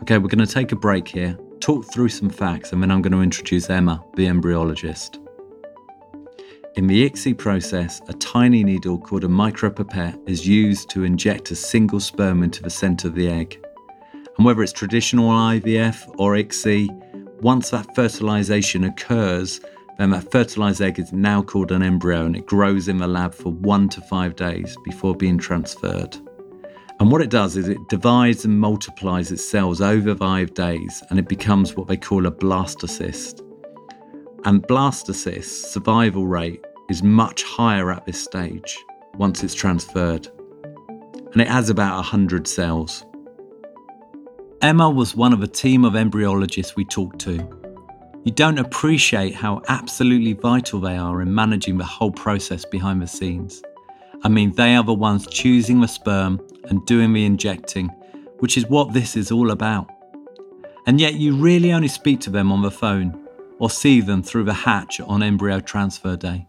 Okay, 0.00 0.18
we're 0.18 0.28
going 0.28 0.44
to 0.44 0.46
take 0.46 0.72
a 0.72 0.76
break 0.76 1.06
here, 1.06 1.38
talk 1.60 1.92
through 1.92 2.08
some 2.08 2.30
facts, 2.30 2.72
and 2.72 2.82
then 2.82 2.90
I'm 2.90 3.02
going 3.02 3.12
to 3.12 3.20
introduce 3.20 3.70
Emma, 3.70 4.02
the 4.16 4.26
embryologist. 4.26 5.18
In 6.76 6.86
the 6.86 7.08
ICSI 7.08 7.36
process, 7.36 8.00
a 8.08 8.14
tiny 8.14 8.64
needle 8.64 8.98
called 8.98 9.24
a 9.24 9.28
micropipette 9.28 10.18
is 10.26 10.48
used 10.48 10.88
to 10.90 11.04
inject 11.04 11.50
a 11.50 11.54
single 11.54 12.00
sperm 12.00 12.42
into 12.42 12.62
the 12.62 12.70
centre 12.70 13.08
of 13.08 13.14
the 13.14 13.28
egg. 13.28 13.62
And 14.38 14.46
whether 14.46 14.62
it's 14.62 14.72
traditional 14.72 15.28
IVF 15.28 16.14
or 16.16 16.32
ICSI, 16.32 17.11
once 17.42 17.70
that 17.70 17.92
fertilization 17.96 18.84
occurs, 18.84 19.60
then 19.98 20.10
that 20.10 20.30
fertilized 20.30 20.80
egg 20.80 20.98
is 21.00 21.12
now 21.12 21.42
called 21.42 21.72
an 21.72 21.82
embryo 21.82 22.24
and 22.24 22.36
it 22.36 22.46
grows 22.46 22.86
in 22.86 22.98
the 22.98 23.06
lab 23.06 23.34
for 23.34 23.50
one 23.50 23.88
to 23.88 24.00
five 24.02 24.36
days 24.36 24.76
before 24.84 25.14
being 25.14 25.38
transferred. 25.38 26.16
And 27.00 27.10
what 27.10 27.20
it 27.20 27.30
does 27.30 27.56
is 27.56 27.68
it 27.68 27.88
divides 27.88 28.44
and 28.44 28.60
multiplies 28.60 29.32
its 29.32 29.44
cells 29.44 29.80
over 29.80 30.14
five 30.14 30.54
days 30.54 31.02
and 31.10 31.18
it 31.18 31.28
becomes 31.28 31.74
what 31.74 31.88
they 31.88 31.96
call 31.96 32.26
a 32.26 32.30
blastocyst. 32.30 33.40
And 34.44 34.62
blastocyst 34.62 35.72
survival 35.72 36.28
rate 36.28 36.64
is 36.90 37.02
much 37.02 37.42
higher 37.42 37.90
at 37.90 38.06
this 38.06 38.22
stage 38.22 38.78
once 39.14 39.42
it's 39.42 39.54
transferred. 39.54 40.28
And 41.32 41.40
it 41.40 41.48
has 41.48 41.70
about 41.70 41.96
100 41.96 42.46
cells. 42.46 43.04
Emma 44.62 44.88
was 44.88 45.14
one 45.14 45.32
of 45.32 45.42
a 45.42 45.46
team 45.46 45.84
of 45.84 45.94
embryologists 45.94 46.76
we 46.76 46.84
talked 46.84 47.18
to 47.18 47.62
you 48.24 48.30
don't 48.30 48.58
appreciate 48.58 49.34
how 49.34 49.62
absolutely 49.68 50.32
vital 50.32 50.78
they 50.78 50.96
are 50.96 51.20
in 51.20 51.34
managing 51.34 51.76
the 51.76 51.84
whole 51.84 52.12
process 52.12 52.64
behind 52.64 53.02
the 53.02 53.06
scenes. 53.06 53.62
I 54.22 54.28
mean, 54.28 54.52
they 54.52 54.76
are 54.76 54.84
the 54.84 54.94
ones 54.94 55.26
choosing 55.26 55.80
the 55.80 55.88
sperm 55.88 56.40
and 56.68 56.86
doing 56.86 57.12
the 57.12 57.24
injecting, 57.24 57.88
which 58.38 58.56
is 58.56 58.68
what 58.68 58.92
this 58.92 59.16
is 59.16 59.32
all 59.32 59.50
about. 59.50 59.90
And 60.86 61.00
yet, 61.00 61.14
you 61.14 61.34
really 61.34 61.72
only 61.72 61.88
speak 61.88 62.20
to 62.20 62.30
them 62.30 62.52
on 62.52 62.62
the 62.62 62.70
phone 62.70 63.26
or 63.58 63.70
see 63.70 64.00
them 64.00 64.22
through 64.22 64.44
the 64.44 64.54
hatch 64.54 65.00
on 65.00 65.22
embryo 65.22 65.58
transfer 65.58 66.16
day. 66.16 66.46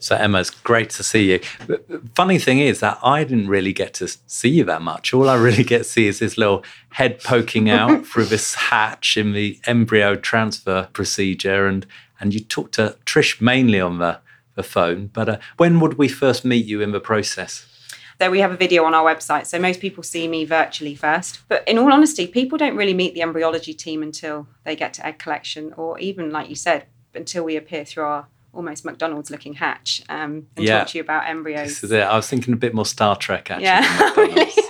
So 0.00 0.16
Emma, 0.16 0.40
it's 0.40 0.50
great 0.50 0.90
to 0.90 1.02
see 1.02 1.30
you. 1.30 1.40
But 1.66 1.84
funny 2.14 2.38
thing 2.38 2.58
is 2.58 2.80
that 2.80 2.98
I 3.02 3.22
didn't 3.22 3.48
really 3.48 3.74
get 3.74 3.92
to 3.94 4.08
see 4.26 4.48
you 4.48 4.64
that 4.64 4.80
much. 4.80 5.12
All 5.12 5.28
I 5.28 5.36
really 5.36 5.62
get 5.62 5.78
to 5.78 5.84
see 5.84 6.08
is 6.08 6.18
this 6.18 6.38
little 6.38 6.64
head 6.92 7.22
poking 7.22 7.68
out 7.68 8.06
through 8.06 8.24
this 8.24 8.54
hatch 8.54 9.16
in 9.18 9.34
the 9.34 9.60
embryo 9.66 10.16
transfer 10.16 10.88
procedure, 10.94 11.66
and 11.66 11.86
and 12.18 12.32
you 12.32 12.40
talked 12.40 12.74
to 12.74 12.96
Trish 13.04 13.40
mainly 13.40 13.80
on 13.80 13.98
the 13.98 14.20
the 14.54 14.62
phone. 14.62 15.08
But 15.12 15.28
uh, 15.28 15.38
when 15.58 15.80
would 15.80 15.98
we 15.98 16.08
first 16.08 16.44
meet 16.44 16.64
you 16.64 16.80
in 16.80 16.92
the 16.92 17.00
process? 17.00 17.66
So 18.20 18.30
we 18.30 18.40
have 18.40 18.52
a 18.52 18.56
video 18.56 18.84
on 18.84 18.94
our 18.94 19.04
website. 19.04 19.46
So 19.46 19.58
most 19.58 19.80
people 19.80 20.02
see 20.02 20.28
me 20.28 20.44
virtually 20.44 20.94
first. 20.94 21.40
But 21.48 21.66
in 21.66 21.78
all 21.78 21.90
honesty, 21.90 22.26
people 22.26 22.58
don't 22.58 22.76
really 22.76 22.92
meet 22.92 23.14
the 23.14 23.22
embryology 23.22 23.72
team 23.72 24.02
until 24.02 24.46
they 24.64 24.76
get 24.76 24.92
to 24.94 25.06
egg 25.06 25.18
collection, 25.18 25.72
or 25.74 25.98
even 25.98 26.30
like 26.30 26.50
you 26.50 26.54
said, 26.54 26.84
until 27.14 27.44
we 27.44 27.56
appear 27.56 27.84
through 27.84 28.04
our 28.04 28.26
almost 28.52 28.84
McDonald's 28.84 29.30
looking 29.30 29.54
hatch 29.54 30.02
um, 30.08 30.46
and 30.56 30.66
Yeah. 30.66 30.78
talk 30.80 30.88
to 30.88 30.98
you 30.98 31.02
about 31.02 31.28
embryos. 31.28 31.68
This 31.68 31.84
is 31.84 31.92
it. 31.92 32.00
I 32.02 32.16
was 32.16 32.28
thinking 32.28 32.52
a 32.54 32.56
bit 32.56 32.74
more 32.74 32.86
Star 32.86 33.16
Trek 33.16 33.50
actually. 33.50 34.50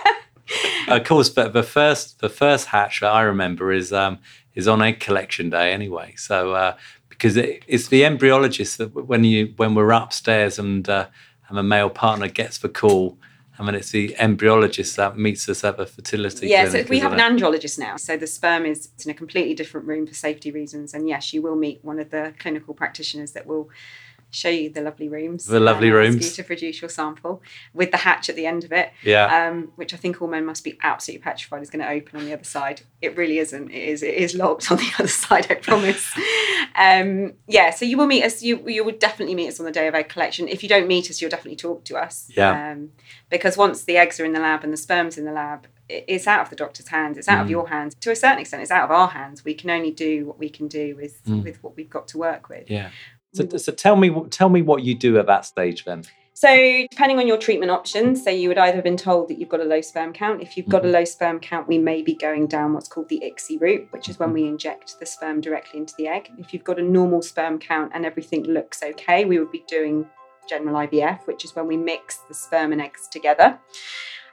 Yeah, 0.86 0.96
of 0.96 1.04
course, 1.04 1.28
but 1.28 1.52
the 1.52 1.62
first 1.62 2.18
the 2.20 2.28
first 2.28 2.66
hatch 2.66 3.00
that 3.00 3.10
I 3.12 3.22
remember 3.22 3.72
is 3.72 3.92
um, 3.92 4.18
is 4.54 4.66
on 4.66 4.82
egg 4.82 4.98
collection 4.98 5.48
day 5.50 5.72
anyway. 5.72 6.14
So 6.16 6.54
uh, 6.54 6.76
because 7.08 7.36
it, 7.36 7.62
it's 7.68 7.88
the 7.88 8.02
embryologist 8.02 8.78
that 8.78 8.88
when 9.06 9.22
you 9.24 9.52
when 9.56 9.74
we're 9.76 9.92
upstairs 9.92 10.58
and 10.58 10.88
uh, 10.88 11.06
and 11.48 11.56
the 11.56 11.62
male 11.62 11.90
partner 11.90 12.26
gets 12.28 12.58
the 12.58 12.68
call, 12.68 13.16
and 13.60 13.66
mean, 13.66 13.74
it's 13.74 13.90
the 13.90 14.16
embryologist 14.18 14.96
that 14.96 15.18
meets 15.18 15.46
us 15.46 15.64
at 15.64 15.76
the 15.76 15.84
fertility 15.84 16.48
Yeah, 16.48 16.66
so 16.66 16.82
we 16.88 16.98
have 16.98 17.12
isn't 17.12 17.20
an 17.20 17.38
andrologist 17.38 17.78
now. 17.78 17.96
So 17.98 18.16
the 18.16 18.26
sperm 18.26 18.64
is 18.64 18.88
in 19.04 19.10
a 19.10 19.14
completely 19.14 19.52
different 19.52 19.86
room 19.86 20.06
for 20.06 20.14
safety 20.14 20.50
reasons. 20.50 20.94
And 20.94 21.06
yes, 21.06 21.34
you 21.34 21.42
will 21.42 21.56
meet 21.56 21.84
one 21.84 21.98
of 21.98 22.08
the 22.08 22.32
clinical 22.38 22.72
practitioners 22.72 23.32
that 23.32 23.46
will 23.46 23.68
show 24.30 24.48
you 24.48 24.70
the 24.70 24.80
lovely 24.80 25.08
rooms. 25.08 25.46
The 25.46 25.58
lovely 25.60 25.88
ask 25.88 25.94
rooms. 25.94 26.24
You 26.26 26.42
to 26.42 26.44
produce 26.44 26.80
your 26.80 26.88
sample 26.88 27.42
with 27.74 27.90
the 27.90 27.96
hatch 27.98 28.28
at 28.28 28.36
the 28.36 28.46
end 28.46 28.64
of 28.64 28.72
it. 28.72 28.90
Yeah. 29.02 29.48
um, 29.48 29.72
which 29.76 29.92
I 29.94 29.96
think 29.96 30.20
all 30.22 30.28
men 30.28 30.44
must 30.46 30.62
be 30.64 30.78
absolutely 30.82 31.22
petrified 31.22 31.62
is 31.62 31.70
going 31.70 31.84
to 31.84 31.90
open 31.90 32.18
on 32.20 32.24
the 32.26 32.32
other 32.32 32.44
side. 32.44 32.82
It 33.02 33.16
really 33.16 33.38
isn't. 33.38 33.70
It 33.70 33.82
is. 33.88 34.02
It 34.02 34.14
is 34.14 34.34
locked 34.34 34.70
on 34.70 34.78
the 34.78 34.90
other 34.98 35.08
side. 35.08 35.46
I 35.50 35.54
promise. 35.54 36.12
um, 36.76 37.34
yeah. 37.48 37.70
So 37.70 37.84
you 37.84 37.96
will 37.96 38.06
meet 38.06 38.24
us. 38.24 38.42
You 38.42 38.66
you 38.68 38.84
would 38.84 38.98
definitely 38.98 39.34
meet 39.34 39.48
us 39.48 39.58
on 39.60 39.66
the 39.66 39.72
day 39.72 39.88
of 39.88 39.94
egg 39.94 40.08
collection. 40.08 40.48
If 40.48 40.62
you 40.62 40.68
don't 40.68 40.86
meet 40.86 41.10
us, 41.10 41.20
you'll 41.20 41.30
definitely 41.30 41.56
talk 41.56 41.84
to 41.84 41.96
us. 41.96 42.30
Yeah. 42.36 42.72
Um, 42.72 42.90
because 43.30 43.56
once 43.56 43.84
the 43.84 43.96
eggs 43.96 44.18
are 44.20 44.24
in 44.24 44.32
the 44.32 44.40
lab 44.40 44.64
and 44.64 44.72
the 44.72 44.76
sperm's 44.76 45.18
in 45.18 45.24
the 45.24 45.32
lab, 45.32 45.66
it's 45.88 46.26
out 46.26 46.40
of 46.42 46.50
the 46.50 46.56
doctor's 46.56 46.88
hands. 46.88 47.18
It's 47.18 47.28
out 47.28 47.40
of 47.40 47.46
Mm. 47.48 47.50
your 47.50 47.68
hands. 47.68 47.94
To 47.96 48.10
a 48.12 48.16
certain 48.16 48.38
extent, 48.38 48.62
it's 48.62 48.70
out 48.70 48.84
of 48.84 48.90
our 48.92 49.08
hands. 49.08 49.44
We 49.44 49.54
can 49.54 49.70
only 49.70 49.90
do 49.90 50.24
what 50.26 50.38
we 50.38 50.48
can 50.48 50.68
do 50.68 50.94
with 50.96 51.24
Mm. 51.24 51.42
with 51.42 51.62
what 51.62 51.76
we've 51.76 51.90
got 51.90 52.06
to 52.08 52.18
work 52.18 52.48
with. 52.48 52.70
yeah. 52.70 52.90
So, 53.32 53.46
so 53.56 53.72
tell 53.72 53.96
me 53.96 54.14
tell 54.30 54.48
me 54.48 54.62
what 54.62 54.82
you 54.82 54.94
do 54.94 55.18
at 55.18 55.26
that 55.26 55.44
stage 55.44 55.84
then. 55.84 56.04
So, 56.32 56.48
depending 56.90 57.18
on 57.18 57.26
your 57.26 57.36
treatment 57.36 57.70
options, 57.70 58.24
so 58.24 58.30
you 58.30 58.48
would 58.48 58.56
either 58.56 58.76
have 58.76 58.84
been 58.84 58.96
told 58.96 59.28
that 59.28 59.38
you've 59.38 59.50
got 59.50 59.60
a 59.60 59.64
low 59.64 59.82
sperm 59.82 60.12
count. 60.14 60.40
If 60.40 60.56
you've 60.56 60.68
got 60.68 60.86
a 60.86 60.88
low 60.88 61.04
sperm 61.04 61.38
count, 61.38 61.68
we 61.68 61.76
may 61.76 62.00
be 62.00 62.14
going 62.14 62.46
down 62.46 62.72
what's 62.72 62.88
called 62.88 63.10
the 63.10 63.22
ICSI 63.22 63.60
route, 63.60 63.88
which 63.90 64.08
is 64.08 64.18
when 64.18 64.32
we 64.32 64.46
inject 64.46 64.98
the 64.98 65.04
sperm 65.04 65.42
directly 65.42 65.80
into 65.80 65.92
the 65.98 66.06
egg. 66.06 66.30
If 66.38 66.54
you've 66.54 66.64
got 66.64 66.78
a 66.78 66.82
normal 66.82 67.20
sperm 67.20 67.58
count 67.58 67.92
and 67.94 68.06
everything 68.06 68.44
looks 68.44 68.82
okay, 68.82 69.26
we 69.26 69.38
would 69.38 69.52
be 69.52 69.64
doing 69.68 70.06
general 70.48 70.76
IVF, 70.86 71.26
which 71.26 71.44
is 71.44 71.54
when 71.54 71.66
we 71.66 71.76
mix 71.76 72.20
the 72.28 72.34
sperm 72.34 72.72
and 72.72 72.80
eggs 72.80 73.06
together. 73.10 73.58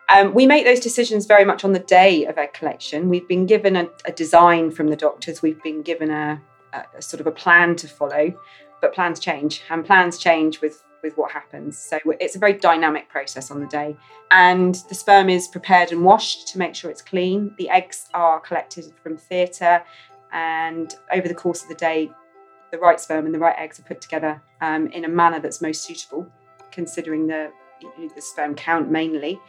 Um, 0.10 0.34
we 0.34 0.48
make 0.48 0.63
those 0.63 0.80
decisions 0.80 1.25
very 1.25 1.44
much 1.44 1.66
on 1.66 1.74
the 1.74 1.80
day 1.80 2.25
of 2.25 2.38
egg 2.38 2.54
collection. 2.54 3.10
We've 3.10 3.27
been 3.27 3.46
given 3.46 3.75
a, 3.75 3.89
a 4.06 4.13
design 4.13 4.72
from 4.72 4.88
the 4.88 4.96
doctors. 4.96 5.42
We've 5.42 5.62
been 5.62 5.82
given 5.82 6.10
a, 6.10 6.42
a, 6.72 6.84
a 6.98 7.01
sort 7.01 7.20
of 7.20 7.27
a 7.27 7.32
plan 7.32 7.75
to 7.77 7.88
follow, 7.89 8.34
but 8.81 8.93
plans 8.93 9.19
change, 9.19 9.63
and 9.69 9.86
plans 9.86 10.17
change 10.17 10.62
with 10.62 10.84
with 11.03 11.17
what 11.17 11.31
happens. 11.31 11.77
So 11.77 12.00
it's 12.19 12.36
a 12.36 12.39
very 12.39 12.53
dynamic 12.53 13.07
process 13.07 13.51
on 13.51 13.60
the 13.60 13.67
day. 13.67 13.96
And 14.31 14.75
the 14.89 14.96
sperm 14.96 15.29
is 15.29 15.48
prepared 15.48 15.91
and 15.91 16.03
washed 16.03 16.48
to 16.50 16.57
make 16.57 16.74
sure 16.75 16.89
it's 16.89 17.03
clean. 17.03 17.53
The 17.57 17.69
eggs 17.69 18.10
are 18.13 18.39
collected 18.39 18.91
from 19.03 19.15
theatre, 19.15 19.84
and 20.34 20.93
over 21.13 21.27
the 21.27 21.36
course 21.36 21.62
of 21.63 21.69
the 21.69 21.75
day, 21.75 22.12
the 22.72 22.77
right 22.79 23.00
sperm 23.00 23.25
and 23.25 23.34
the 23.34 23.39
right 23.39 23.55
eggs 23.57 23.79
are 23.79 23.84
put 23.84 24.01
together 24.01 24.41
um, 24.62 24.88
in 24.88 25.05
a 25.05 25.07
manner 25.07 25.39
that's 25.39 25.62
most 25.62 25.84
suitable, 25.84 26.27
considering 26.72 27.27
the 27.27 27.51
the 28.15 28.22
sperm 28.22 28.55
count 28.55 28.89
mainly. 28.89 29.39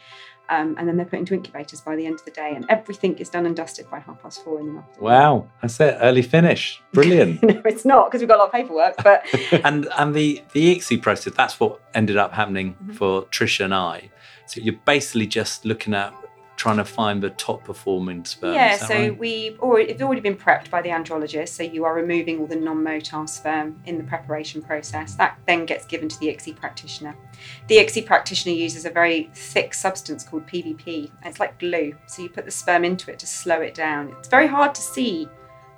Um, 0.49 0.75
and 0.79 0.87
then 0.87 0.97
they're 0.97 1.05
put 1.05 1.19
into 1.19 1.35
incubators 1.35 1.79
by 1.81 1.95
the 1.95 2.05
end 2.07 2.15
of 2.15 2.25
the 2.25 2.31
day, 2.31 2.53
and 2.55 2.65
everything 2.69 3.15
is 3.19 3.29
done 3.29 3.45
and 3.45 3.55
dusted 3.55 3.87
by 3.91 3.99
half 3.99 4.19
past 4.23 4.43
four 4.43 4.59
in 4.59 4.73
the 4.73 4.79
afternoon. 4.79 5.03
Wow, 5.03 5.47
that's 5.61 5.79
it. 5.79 5.95
Early 6.01 6.23
finish. 6.23 6.81
Brilliant. 6.91 7.43
no, 7.43 7.61
it's 7.65 7.85
not 7.85 8.07
because 8.07 8.21
we've 8.21 8.27
got 8.29 8.37
a 8.37 8.43
lot 8.43 8.47
of 8.47 8.51
paperwork, 8.53 8.95
but 9.03 9.23
and 9.63 9.87
and 9.97 10.15
the 10.15 10.41
the 10.53 10.75
ICSI 10.77 11.01
process 11.01 11.33
that's 11.35 11.59
what 11.59 11.79
ended 11.93 12.17
up 12.17 12.33
happening 12.33 12.75
Mhm. 12.83 12.95
for 12.95 13.23
Trisha 13.25 13.65
and 13.65 13.75
I. 13.75 14.09
So 14.47 14.59
you're 14.61 14.79
basically 14.85 15.27
just 15.27 15.65
looking 15.65 15.93
at 15.93 16.11
trying 16.59 16.75
to 16.75 16.83
find 16.83 17.23
the 17.23 17.29
top 17.31 17.63
performing 17.63 18.25
sperm. 18.25 18.53
yeah, 18.53 18.75
so 18.75 18.93
right? 18.93 19.17
we've 19.17 19.57
already 19.61 19.89
it's 19.91 20.01
already 20.01 20.19
been 20.19 20.35
prepped 20.35 20.69
by 20.69 20.81
the 20.81 20.89
andrologist. 20.89 21.49
So 21.49 21.63
you 21.63 21.85
are 21.85 21.95
removing 21.95 22.37
all 22.39 22.47
the 22.47 22.57
non-motile 22.57 23.29
sperm 23.29 23.81
in 23.85 23.97
the 23.97 24.03
preparation 24.03 24.61
process. 24.61 25.15
That 25.15 25.39
then 25.47 25.65
gets 25.65 25.85
given 25.85 26.09
to 26.09 26.19
the 26.19 26.27
ICSI 26.27 26.57
practitioner. 26.57 27.15
The 27.69 27.77
ICSI 27.77 28.05
practitioner 28.05 28.53
uses 28.53 28.83
a 28.83 28.89
very 28.89 29.31
thick 29.33 29.73
substance 29.73 30.25
called 30.25 30.47
PVP. 30.47 31.09
It's 31.23 31.39
like 31.39 31.57
glue. 31.59 31.95
So 32.07 32.23
you 32.23 32.29
put 32.29 32.43
the 32.43 32.51
sperm 32.51 32.83
into 32.83 33.09
it 33.09 33.19
to 33.19 33.25
slow 33.25 33.61
it 33.61 33.73
down. 33.73 34.13
It's 34.19 34.27
very 34.27 34.47
hard 34.47 34.75
to 34.75 34.81
see. 34.81 35.29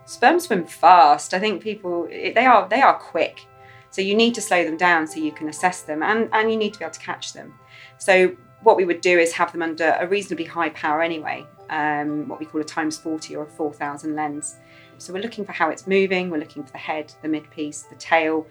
Sperm 0.06 0.40
swim 0.40 0.66
fast. 0.66 1.36
I 1.36 1.40
think 1.40 1.62
people 1.62 2.08
they 2.10 2.48
are 2.48 2.68
they 2.68 2.82
are 2.82 2.98
quick. 2.98 3.46
So 3.92 4.02
you 4.02 4.16
need 4.16 4.34
to 4.34 4.42
slow 4.42 4.64
them 4.64 4.78
down 4.78 5.06
so 5.06 5.20
you 5.20 5.32
can 5.32 5.48
assess 5.48 5.84
them 5.84 6.02
and, 6.02 6.28
and 6.34 6.50
you 6.50 6.58
need 6.58 6.74
to 6.74 6.80
be 6.80 6.86
able 6.86 6.94
to 6.94 7.00
catch 7.00 7.34
them. 7.34 7.54
So 8.00 8.36
what 8.63 8.77
we 8.77 8.86
would 8.86 9.01
do 9.01 9.18
is 9.20 9.34
have 9.34 9.51
them 9.51 9.62
under 9.62 9.98
a 10.00 10.08
reasonably 10.08 10.46
high 10.46 10.70
power 10.70 11.01
anyway, 11.01 11.46
um, 11.70 12.27
what 12.27 12.39
we 12.39 12.46
call 12.46 12.62
a 12.62 12.63
times 12.63 12.98
40 12.98 13.36
or 13.36 13.44
a 13.44 13.50
4000 13.50 14.15
lens. 14.15 14.56
So 14.98 15.13
we're 15.13 15.24
looking 15.24 15.46
for 15.46 15.51
how 15.51 15.70
it's 15.70 15.88
moving, 15.88 16.30
we're 16.30 16.38
looking 16.38 16.63
for 16.63 16.72
the 16.72 16.77
head, 16.77 17.12
the 17.22 17.27
mid 17.27 17.50
piece, 17.50 17.84
the 17.84 17.96
tail, 17.96 18.48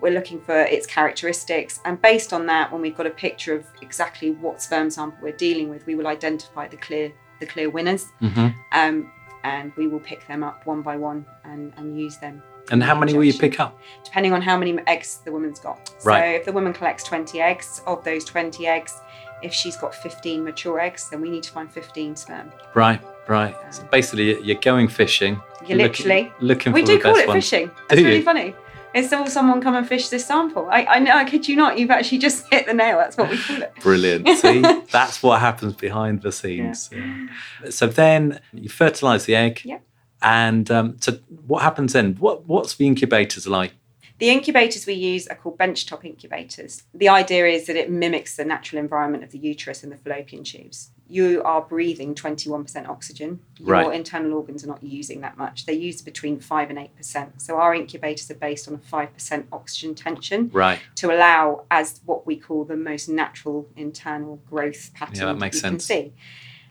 we're 0.00 0.12
looking 0.12 0.40
for 0.40 0.58
its 0.58 0.86
characteristics. 0.86 1.80
And 1.84 2.02
based 2.02 2.32
on 2.32 2.46
that, 2.46 2.72
when 2.72 2.82
we've 2.82 2.96
got 2.96 3.06
a 3.06 3.10
picture 3.10 3.54
of 3.54 3.64
exactly 3.80 4.32
what 4.32 4.60
sperm 4.60 4.90
sample 4.90 5.18
we're 5.22 5.36
dealing 5.36 5.70
with, 5.70 5.86
we 5.86 5.94
will 5.94 6.08
identify 6.08 6.66
the 6.68 6.76
clear 6.76 7.12
the 7.40 7.46
clear 7.46 7.68
winners. 7.68 8.06
Mhm. 8.20 8.54
Um, 8.72 9.10
and 9.44 9.72
we 9.76 9.86
will 9.86 10.00
pick 10.00 10.26
them 10.26 10.42
up 10.42 10.66
one 10.66 10.82
by 10.82 10.96
one 10.96 11.26
and, 11.44 11.72
and 11.76 11.98
use 11.98 12.16
them 12.16 12.42
And 12.70 12.82
how 12.82 12.98
many 12.98 13.14
will 13.14 13.24
you 13.24 13.34
pick 13.34 13.60
up? 13.60 13.78
depending 14.14 14.32
on 14.32 14.40
how 14.40 14.56
many 14.56 14.78
eggs 14.86 15.18
the 15.24 15.32
woman's 15.32 15.58
got. 15.58 15.92
Right. 16.04 16.20
So 16.20 16.36
if 16.36 16.44
the 16.44 16.52
woman 16.52 16.72
collects 16.72 17.02
20 17.02 17.40
eggs, 17.40 17.82
of 17.84 18.04
those 18.04 18.24
20 18.24 18.64
eggs, 18.68 18.94
if 19.42 19.52
she's 19.52 19.76
got 19.76 19.92
15 19.92 20.44
mature 20.44 20.78
eggs, 20.78 21.10
then 21.10 21.20
we 21.20 21.28
need 21.30 21.42
to 21.42 21.50
find 21.50 21.68
15 21.68 22.14
sperm. 22.14 22.52
Right, 22.74 23.02
right. 23.26 23.56
So 23.74 23.82
um, 23.82 23.88
basically, 23.90 24.40
you're 24.40 24.60
going 24.60 24.86
fishing. 24.86 25.42
You're 25.66 25.78
literally. 25.78 26.32
looking, 26.38 26.72
for 26.72 26.78
fishing. 26.78 26.94
We 26.94 26.96
do 26.96 27.02
call 27.02 27.16
it 27.16 27.26
ones. 27.26 27.44
fishing. 27.44 27.72
It's 27.90 28.00
really 28.00 28.22
funny. 28.22 28.54
It's 28.94 29.12
all 29.12 29.26
someone 29.26 29.60
come 29.60 29.74
and 29.74 29.88
fish 29.88 30.10
this 30.10 30.24
sample. 30.24 30.68
I, 30.70 30.84
I 30.84 30.98
know, 31.00 31.16
I 31.16 31.24
kid 31.24 31.48
you 31.48 31.56
not, 31.56 31.76
you've 31.76 31.90
actually 31.90 32.18
just 32.18 32.48
hit 32.52 32.66
the 32.66 32.74
nail. 32.74 32.98
That's 32.98 33.16
what 33.16 33.28
we 33.30 33.38
call 33.38 33.62
it. 33.62 33.74
Brilliant. 33.80 34.28
See, 34.38 34.60
that's 34.92 35.24
what 35.24 35.40
happens 35.40 35.74
behind 35.74 36.22
the 36.22 36.30
scenes. 36.30 36.88
Yeah. 36.92 37.26
So 37.70 37.88
then 37.88 38.40
you 38.52 38.68
fertilize 38.68 39.24
the 39.24 39.34
egg. 39.34 39.62
Yeah. 39.64 39.78
And 40.24 40.70
um, 40.70 40.96
so 41.00 41.12
what 41.46 41.62
happens 41.62 41.92
then? 41.92 42.14
What 42.16 42.46
What's 42.48 42.74
the 42.74 42.86
incubators 42.86 43.46
like? 43.46 43.74
The 44.18 44.30
incubators 44.30 44.86
we 44.86 44.94
use 44.94 45.26
are 45.26 45.34
called 45.34 45.58
benchtop 45.58 46.04
incubators. 46.04 46.84
The 46.94 47.08
idea 47.08 47.46
is 47.46 47.66
that 47.66 47.74
it 47.76 47.90
mimics 47.90 48.36
the 48.36 48.44
natural 48.44 48.80
environment 48.80 49.24
of 49.24 49.32
the 49.32 49.38
uterus 49.38 49.82
and 49.82 49.92
the 49.92 49.96
fallopian 49.96 50.44
tubes. 50.44 50.90
You 51.08 51.42
are 51.44 51.60
breathing 51.60 52.14
21% 52.14 52.88
oxygen. 52.88 53.40
Your 53.58 53.66
Right. 53.68 53.92
internal 53.92 54.34
organs 54.34 54.62
are 54.64 54.68
not 54.68 54.82
using 54.84 55.20
that 55.22 55.36
much. 55.36 55.66
They 55.66 55.72
use 55.74 56.00
between 56.00 56.38
5 56.38 56.70
and 56.70 56.78
8%. 56.78 57.42
So 57.42 57.56
our 57.56 57.74
incubators 57.74 58.30
are 58.30 58.34
based 58.36 58.68
on 58.68 58.74
a 58.74 58.78
5% 58.78 59.46
oxygen 59.52 59.94
tension 59.96 60.48
Right. 60.52 60.78
to 60.94 61.12
allow 61.12 61.64
as 61.70 62.00
what 62.06 62.24
we 62.24 62.36
call 62.36 62.64
the 62.64 62.76
most 62.76 63.08
natural 63.08 63.66
internal 63.76 64.40
growth 64.48 64.92
pattern 64.94 65.16
Yeah, 65.16 65.26
that 65.26 65.38
makes 65.38 65.56
you 65.56 65.62
can 65.62 65.70
sense. 65.80 65.84
see. 65.86 66.12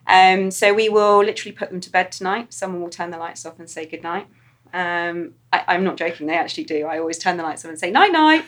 Um, 0.07 0.51
so 0.51 0.73
we 0.73 0.89
will 0.89 1.19
literally 1.23 1.53
put 1.55 1.69
them 1.69 1.79
to 1.81 1.89
bed 1.89 2.11
tonight. 2.11 2.53
Someone 2.53 2.81
will 2.81 2.89
turn 2.89 3.09
the 3.11 3.17
lights 3.17 3.45
off 3.45 3.59
and 3.59 3.69
say 3.69 3.85
goodnight. 3.85 4.27
Um, 4.73 5.35
I, 5.51 5.63
I'm 5.67 5.83
not 5.83 5.97
joking, 5.97 6.27
they 6.27 6.35
actually 6.35 6.63
do. 6.65 6.85
I 6.87 6.97
always 6.99 7.17
turn 7.19 7.37
the 7.37 7.43
lights 7.43 7.63
off 7.63 7.69
and 7.69 7.79
say 7.79 7.91
night 7.91 8.11
night. 8.11 8.43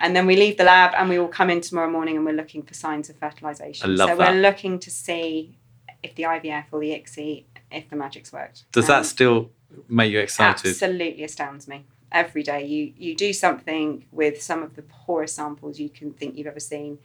And 0.00 0.16
then 0.16 0.26
we 0.26 0.34
leave 0.36 0.56
the 0.58 0.64
lab 0.64 0.92
and 0.96 1.08
we 1.08 1.18
will 1.18 1.28
come 1.28 1.48
in 1.50 1.60
tomorrow 1.60 1.88
morning 1.90 2.16
and 2.16 2.26
we're 2.26 2.32
looking 2.34 2.62
for 2.62 2.74
signs 2.74 3.08
of 3.08 3.16
fertilization. 3.16 3.90
I 3.90 3.94
love 3.94 4.10
so 4.10 4.16
that. 4.16 4.32
we're 4.34 4.40
looking 4.40 4.78
to 4.80 4.90
see 4.90 5.56
if 6.02 6.14
the 6.16 6.24
IVF 6.24 6.64
or 6.72 6.80
the 6.80 6.90
ICSI, 6.90 7.44
if 7.70 7.88
the 7.88 7.94
magic's 7.96 8.32
worked. 8.32 8.64
Does 8.72 8.88
Um, 8.90 8.96
that 8.96 9.06
still 9.06 9.50
make 9.88 10.10
you 10.10 10.18
excited? 10.18 10.70
absolutely 10.70 11.22
astounds 11.24 11.68
me 11.68 11.86
every 12.10 12.42
day 12.42 12.62
you 12.66 12.92
you 12.98 13.14
do 13.16 13.32
something 13.32 14.04
with 14.12 14.42
some 14.42 14.62
of 14.62 14.76
the 14.76 14.82
poorest 14.82 15.34
samples 15.34 15.78
you 15.80 15.88
can 15.88 16.12
think 16.12 16.36
you've 16.36 16.46
ever 16.46 16.60
seen 16.60 16.98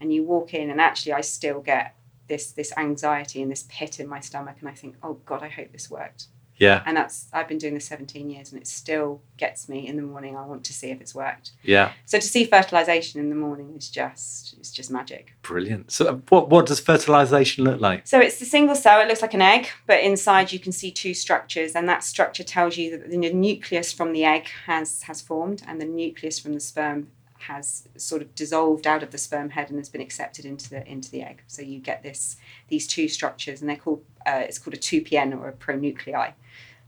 and 0.00 0.10
you 0.10 0.22
walk 0.22 0.54
in 0.54 0.70
and 0.70 0.80
actually 0.80 1.12
i 1.12 1.20
still 1.20 1.60
get 1.60 1.94
this 2.28 2.52
this 2.52 2.72
anxiety 2.76 3.42
and 3.42 3.50
this 3.50 3.66
pit 3.68 4.00
in 4.00 4.08
my 4.08 4.20
stomach 4.20 4.56
and 4.60 4.68
i 4.68 4.72
think 4.72 4.96
oh 5.02 5.14
god 5.26 5.42
i 5.42 5.48
hope 5.48 5.72
this 5.72 5.90
worked 5.90 6.26
Yeah. 6.56 6.82
And 6.86 6.96
that's 6.96 7.28
I've 7.32 7.48
been 7.48 7.58
doing 7.58 7.74
this 7.74 7.86
17 7.86 8.30
years 8.30 8.52
and 8.52 8.60
it 8.60 8.68
still 8.68 9.20
gets 9.36 9.68
me 9.68 9.86
in 9.88 9.96
the 9.96 10.02
morning. 10.02 10.36
I 10.36 10.46
want 10.46 10.64
to 10.64 10.72
see 10.72 10.90
if 10.90 11.00
it's 11.00 11.14
worked. 11.14 11.50
Yeah. 11.62 11.92
So 12.06 12.18
to 12.18 12.26
see 12.26 12.44
fertilization 12.44 13.20
in 13.20 13.28
the 13.28 13.34
morning 13.34 13.74
is 13.76 13.90
just 13.90 14.54
it's 14.58 14.70
just 14.70 14.90
magic. 14.90 15.34
Brilliant. 15.42 15.90
So, 15.90 16.06
uh, 16.06 16.12
what 16.28 16.48
what 16.50 16.66
does 16.66 16.80
fertilization 16.80 17.64
look 17.64 17.80
like? 17.80 18.06
So 18.06 18.20
it's 18.20 18.38
the 18.38 18.44
single 18.44 18.76
cell. 18.76 19.00
It 19.00 19.08
looks 19.08 19.22
like 19.22 19.34
an 19.34 19.42
egg, 19.42 19.66
but 19.86 20.00
inside 20.00 20.52
you 20.52 20.60
can 20.60 20.72
see 20.72 20.90
two 20.92 21.12
structures, 21.12 21.74
and 21.74 21.88
that 21.88 22.04
structure 22.04 22.44
tells 22.44 22.76
you 22.76 22.86
that 22.92 23.10
the 23.10 23.16
nucleus 23.16 23.92
from 23.92 24.12
the 24.12 24.24
egg 24.24 24.46
has 24.66 25.02
has 25.08 25.20
formed, 25.20 25.62
and 25.66 25.80
the 25.80 25.86
nucleus 25.86 26.38
from 26.38 26.52
the 26.54 26.60
sperm 26.60 27.08
has 27.46 27.88
sort 27.96 28.22
of 28.22 28.34
dissolved 28.34 28.86
out 28.86 29.02
of 29.02 29.10
the 29.10 29.18
sperm 29.18 29.50
head 29.50 29.70
and 29.70 29.78
has 29.78 29.88
been 29.88 30.00
accepted 30.00 30.44
into 30.44 30.70
the 30.70 30.86
into 30.86 31.10
the 31.10 31.22
egg. 31.22 31.42
So 31.46 31.62
you 31.62 31.78
get 31.78 32.02
this 32.02 32.36
these 32.68 32.86
two 32.86 33.08
structures, 33.08 33.60
and 33.60 33.68
they're 33.68 33.76
called 33.76 34.04
uh, 34.26 34.42
it's 34.48 34.58
called 34.58 34.74
a 34.74 34.78
two 34.78 35.02
PN 35.02 35.38
or 35.38 35.48
a 35.48 35.52
pronuclei, 35.52 36.32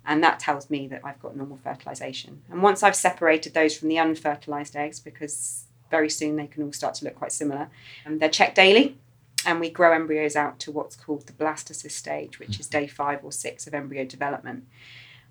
and 0.05 0.23
that 0.23 0.41
tells 0.41 0.71
me 0.71 0.87
that 0.89 1.03
I've 1.05 1.21
got 1.21 1.37
normal 1.37 1.59
fertilization. 1.59 2.43
And 2.51 2.63
once 2.63 2.83
I've 2.83 2.97
separated 2.97 3.55
those 3.55 3.77
from 3.77 3.89
the 3.89 3.97
unfertilized 3.97 4.77
eggs, 4.77 5.01
because 5.01 5.65
very 5.91 6.11
soon 6.11 6.37
they 6.37 6.47
can 6.47 6.63
all 6.63 6.73
start 6.73 6.95
to 6.95 7.05
look 7.05 7.17
quite 7.17 7.33
similar, 7.33 7.69
and 8.05 8.21
they're 8.21 8.29
checked 8.29 8.57
daily. 8.57 8.99
And 9.45 9.61
we 9.61 9.71
grow 9.71 9.93
embryos 9.93 10.35
out 10.35 10.59
to 10.61 10.73
what's 10.73 10.97
called 10.97 11.27
the 11.27 11.33
blastocyst 11.33 11.93
stage, 11.93 12.41
which 12.41 12.59
is 12.59 12.67
day 12.67 12.89
five 12.89 13.21
or 13.23 13.31
six 13.31 13.69
of 13.69 13.75
embryo 13.75 14.05
development. 14.05 14.65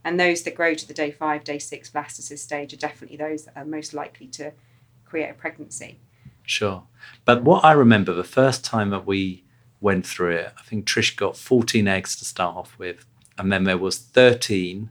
And 0.06 0.20
those 0.20 0.44
that 0.44 0.56
grow 0.56 0.76
to 0.76 0.88
the 0.88 0.94
day 0.94 1.12
five, 1.12 1.44
day 1.44 1.60
six 1.60 1.90
blastocyst 1.90 2.40
stage 2.40 2.72
are 2.74 2.78
definitely 2.78 3.18
those 3.18 3.46
that 3.46 3.58
are 3.58 3.66
most 3.66 3.94
likely 3.94 4.28
to 4.28 4.54
create 5.06 5.30
a 5.30 5.34
pregnancy. 5.34 6.00
Sure. 6.44 6.84
But 7.24 7.44
what 7.44 7.64
I 7.64 7.72
remember 7.72 8.14
the 8.14 8.24
first 8.24 8.64
time 8.64 8.90
that 8.92 9.06
we 9.06 9.44
went 9.82 10.06
through 10.06 10.36
it, 10.36 10.54
I 10.58 10.62
think 10.64 10.86
Trish 10.86 11.16
got 11.16 11.38
14 11.38 11.88
eggs 11.88 12.16
to 12.18 12.26
start 12.26 12.56
off 12.56 12.78
with, 12.78 13.06
and 13.38 13.52
then 13.52 13.64
there 13.64 13.78
was 13.78 13.98
13 13.98 14.90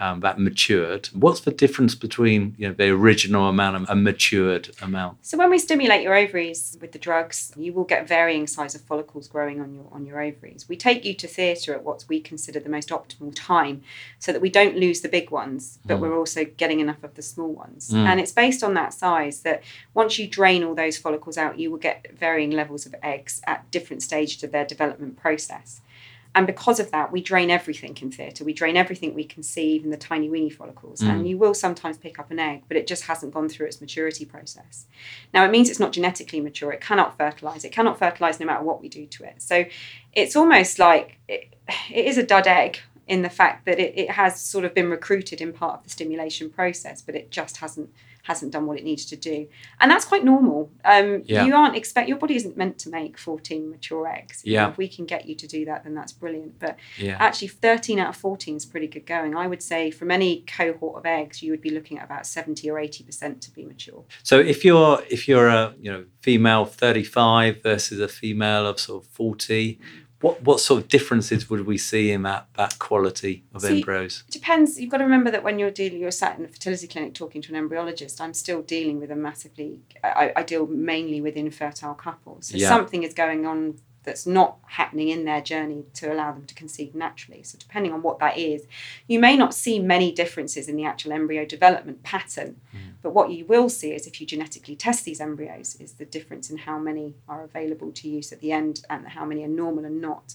um, 0.00 0.20
that 0.20 0.38
matured. 0.38 1.08
What's 1.12 1.40
the 1.40 1.50
difference 1.52 1.94
between 1.94 2.54
you 2.58 2.68
know 2.68 2.74
the 2.74 2.88
original 2.90 3.48
amount 3.48 3.76
and 3.76 3.86
a 3.88 3.94
matured 3.94 4.70
amount? 4.80 5.18
So 5.24 5.36
when 5.38 5.50
we 5.50 5.58
stimulate 5.58 6.02
your 6.02 6.14
ovaries 6.14 6.76
with 6.80 6.92
the 6.92 6.98
drugs, 6.98 7.52
you 7.56 7.72
will 7.72 7.84
get 7.84 8.08
varying 8.08 8.46
size 8.46 8.74
of 8.74 8.80
follicles 8.80 9.28
growing 9.28 9.60
on 9.60 9.74
your 9.74 9.86
on 9.92 10.06
your 10.06 10.20
ovaries. 10.20 10.66
We 10.68 10.76
take 10.76 11.04
you 11.04 11.14
to 11.14 11.26
theatre 11.26 11.74
at 11.74 11.84
what 11.84 12.04
we 12.08 12.20
consider 12.20 12.58
the 12.60 12.70
most 12.70 12.88
optimal 12.88 13.32
time, 13.34 13.82
so 14.18 14.32
that 14.32 14.40
we 14.40 14.50
don't 14.50 14.76
lose 14.76 15.00
the 15.02 15.08
big 15.08 15.30
ones, 15.30 15.78
but 15.84 15.98
Mm. 15.98 16.00
we're 16.00 16.18
also 16.18 16.44
getting 16.44 16.80
enough 16.80 17.02
of 17.04 17.14
the 17.14 17.22
small 17.22 17.52
ones. 17.52 17.90
Mm. 17.90 18.06
And 18.06 18.20
it's 18.20 18.32
based 18.32 18.62
on 18.64 18.74
that 18.74 18.94
size 18.94 19.40
that 19.42 19.62
once 19.94 20.18
you 20.18 20.26
drain 20.26 20.64
all 20.64 20.74
those 20.74 20.96
follicles 20.98 21.36
out, 21.36 21.58
you 21.58 21.70
will 21.70 21.78
get 21.78 22.06
varying 22.18 22.50
levels 22.50 22.86
of 22.86 22.94
eggs 23.02 23.40
at 23.46 23.70
different 23.70 24.02
stages 24.02 24.42
of 24.42 24.52
their 24.52 24.64
development 24.64 25.16
process. 25.16 25.80
And 26.34 26.46
because 26.46 26.80
of 26.80 26.90
that, 26.92 27.12
we 27.12 27.20
drain 27.20 27.50
everything 27.50 27.96
in 28.00 28.10
theatre. 28.10 28.42
We 28.44 28.54
drain 28.54 28.76
everything 28.76 29.14
we 29.14 29.24
can 29.24 29.42
see, 29.42 29.72
even 29.72 29.90
the 29.90 29.98
tiny 29.98 30.30
weeny 30.30 30.48
follicles. 30.48 31.00
Mm. 31.00 31.08
And 31.08 31.28
you 31.28 31.36
will 31.36 31.52
sometimes 31.52 31.98
pick 31.98 32.18
up 32.18 32.30
an 32.30 32.38
egg, 32.38 32.62
but 32.68 32.76
it 32.76 32.86
just 32.86 33.04
hasn't 33.04 33.34
gone 33.34 33.48
through 33.50 33.66
its 33.66 33.80
maturity 33.80 34.24
process. 34.24 34.86
Now, 35.34 35.44
it 35.44 35.50
means 35.50 35.68
it's 35.68 35.80
not 35.80 35.92
genetically 35.92 36.40
mature. 36.40 36.72
It 36.72 36.80
cannot 36.80 37.18
fertilize. 37.18 37.64
It 37.64 37.72
cannot 37.72 37.98
fertilize 37.98 38.40
no 38.40 38.46
matter 38.46 38.64
what 38.64 38.80
we 38.80 38.88
do 38.88 39.06
to 39.06 39.24
it. 39.24 39.42
So 39.42 39.66
it's 40.14 40.34
almost 40.34 40.78
like 40.78 41.18
it, 41.28 41.54
it 41.90 42.06
is 42.06 42.16
a 42.16 42.22
dud 42.22 42.46
egg 42.46 42.78
in 43.06 43.20
the 43.20 43.30
fact 43.30 43.66
that 43.66 43.78
it, 43.78 43.98
it 43.98 44.10
has 44.12 44.40
sort 44.40 44.64
of 44.64 44.72
been 44.72 44.88
recruited 44.88 45.40
in 45.42 45.52
part 45.52 45.78
of 45.78 45.84
the 45.84 45.90
stimulation 45.90 46.48
process, 46.48 47.02
but 47.02 47.14
it 47.14 47.30
just 47.30 47.58
hasn't 47.58 47.90
hasn't 48.22 48.52
done 48.52 48.66
what 48.66 48.78
it 48.78 48.84
needs 48.84 49.04
to 49.06 49.16
do, 49.16 49.48
and 49.80 49.90
that's 49.90 50.04
quite 50.04 50.24
normal. 50.24 50.70
Um, 50.84 51.22
Yeah. 51.26 51.44
You 51.44 51.54
aren't 51.54 51.76
expect 51.76 52.08
your 52.08 52.18
body 52.18 52.36
isn't 52.36 52.56
meant 52.56 52.78
to 52.80 52.88
make 52.90 53.18
fourteen 53.18 53.70
mature 53.70 54.06
eggs. 54.06 54.42
Yeah. 54.44 54.70
if 54.70 54.78
we 54.78 54.88
can 54.88 55.04
get 55.06 55.26
you 55.26 55.34
to 55.34 55.46
do 55.46 55.64
that, 55.64 55.82
then 55.84 55.94
that's 55.94 56.12
brilliant. 56.12 56.58
But 56.58 56.76
Yeah. 56.98 57.16
actually, 57.18 57.48
thirteen 57.48 57.98
out 57.98 58.10
of 58.10 58.16
fourteen 58.16 58.56
is 58.56 58.64
pretty 58.64 58.86
good 58.86 59.06
going. 59.06 59.34
I 59.36 59.46
would 59.46 59.62
say 59.62 59.90
from 59.90 60.10
any 60.10 60.42
cohort 60.46 60.96
of 60.98 61.04
eggs, 61.06 61.42
you 61.42 61.50
would 61.50 61.60
be 61.60 61.70
looking 61.70 61.98
at 61.98 62.04
about 62.04 62.26
seventy 62.26 62.70
or 62.70 62.78
eighty 62.78 63.02
percent 63.04 63.40
to 63.42 63.50
be 63.50 63.64
mature. 63.64 64.04
So 64.22 64.38
if 64.38 64.64
you're 64.64 65.02
if 65.10 65.26
you're 65.28 65.48
a 65.48 65.74
you 65.80 65.90
know 65.92 66.04
female 66.20 66.64
35 66.64 67.62
versus 67.62 67.98
a 67.98 68.06
female 68.08 68.66
of 68.66 68.78
sort 68.78 69.02
of 69.04 69.10
40, 69.10 69.80
what 70.22 70.40
what 70.42 70.60
sort 70.60 70.82
of 70.82 70.88
differences 70.88 71.50
would 71.50 71.66
we 71.66 71.76
see 71.76 72.10
in 72.10 72.22
that 72.22 72.46
that 72.56 72.78
quality 72.78 73.44
of 73.54 73.62
See- 73.62 73.76
embryos? 73.80 74.24
It 74.28 74.32
depends. 74.32 74.80
You've 74.80 74.90
got 74.90 74.98
to 74.98 75.04
remember 75.04 75.30
that 75.30 75.42
when 75.44 75.58
you're 75.58 75.70
dealing, 75.70 76.00
you're 76.00 76.10
sat 76.10 76.38
in 76.38 76.44
a 76.44 76.48
fertility 76.48 76.86
clinic 76.86 77.12
talking 77.14 77.42
to 77.42 77.54
an 77.54 77.68
embryologist. 77.68 78.20
I'm 78.20 78.32
still 78.34 78.62
dealing 78.62 79.00
with 79.00 79.10
a 79.10 79.16
massively. 79.16 79.80
I, 80.02 80.32
I 80.36 80.42
deal 80.42 80.66
mainly 80.66 81.20
with 81.20 81.36
infertile 81.36 81.94
couples. 81.94 82.46
So 82.46 82.56
Yeah. 82.56 82.68
something 82.68 83.02
is 83.02 83.12
going 83.14 83.44
on 83.46 83.78
that's 84.04 84.26
not 84.26 84.56
happening 84.66 85.10
in 85.10 85.24
their 85.24 85.40
journey 85.40 85.84
to 85.94 86.12
allow 86.12 86.32
them 86.32 86.44
to 86.44 86.54
conceive 86.54 86.92
naturally. 86.92 87.42
So 87.44 87.56
depending 87.56 87.92
on 87.92 88.02
what 88.02 88.18
that 88.18 88.36
is, 88.36 88.66
you 89.06 89.20
may 89.20 89.36
not 89.36 89.54
see 89.54 89.78
many 89.78 90.10
differences 90.10 90.66
in 90.68 90.74
the 90.76 90.84
actual 90.84 91.12
embryo 91.12 91.44
development 91.44 92.02
pattern. 92.02 92.60
Hmm. 92.72 92.78
But 93.02 93.14
what 93.14 93.30
you 93.30 93.44
will 93.44 93.68
see 93.68 93.92
is 93.92 94.06
if 94.06 94.20
you 94.20 94.26
genetically 94.26 94.76
test 94.76 95.04
these 95.04 95.20
embryos, 95.20 95.76
is 95.76 95.94
the 95.94 96.04
difference 96.04 96.50
in 96.50 96.58
how 96.58 96.78
many 96.78 97.14
are 97.28 97.42
available 97.42 97.90
to 97.92 98.08
use 98.08 98.32
at 98.32 98.40
the 98.40 98.52
end 98.52 98.84
and 98.88 99.08
how 99.08 99.24
many 99.24 99.42
are 99.44 99.48
normal 99.48 99.84
and 99.84 100.00
not. 100.00 100.34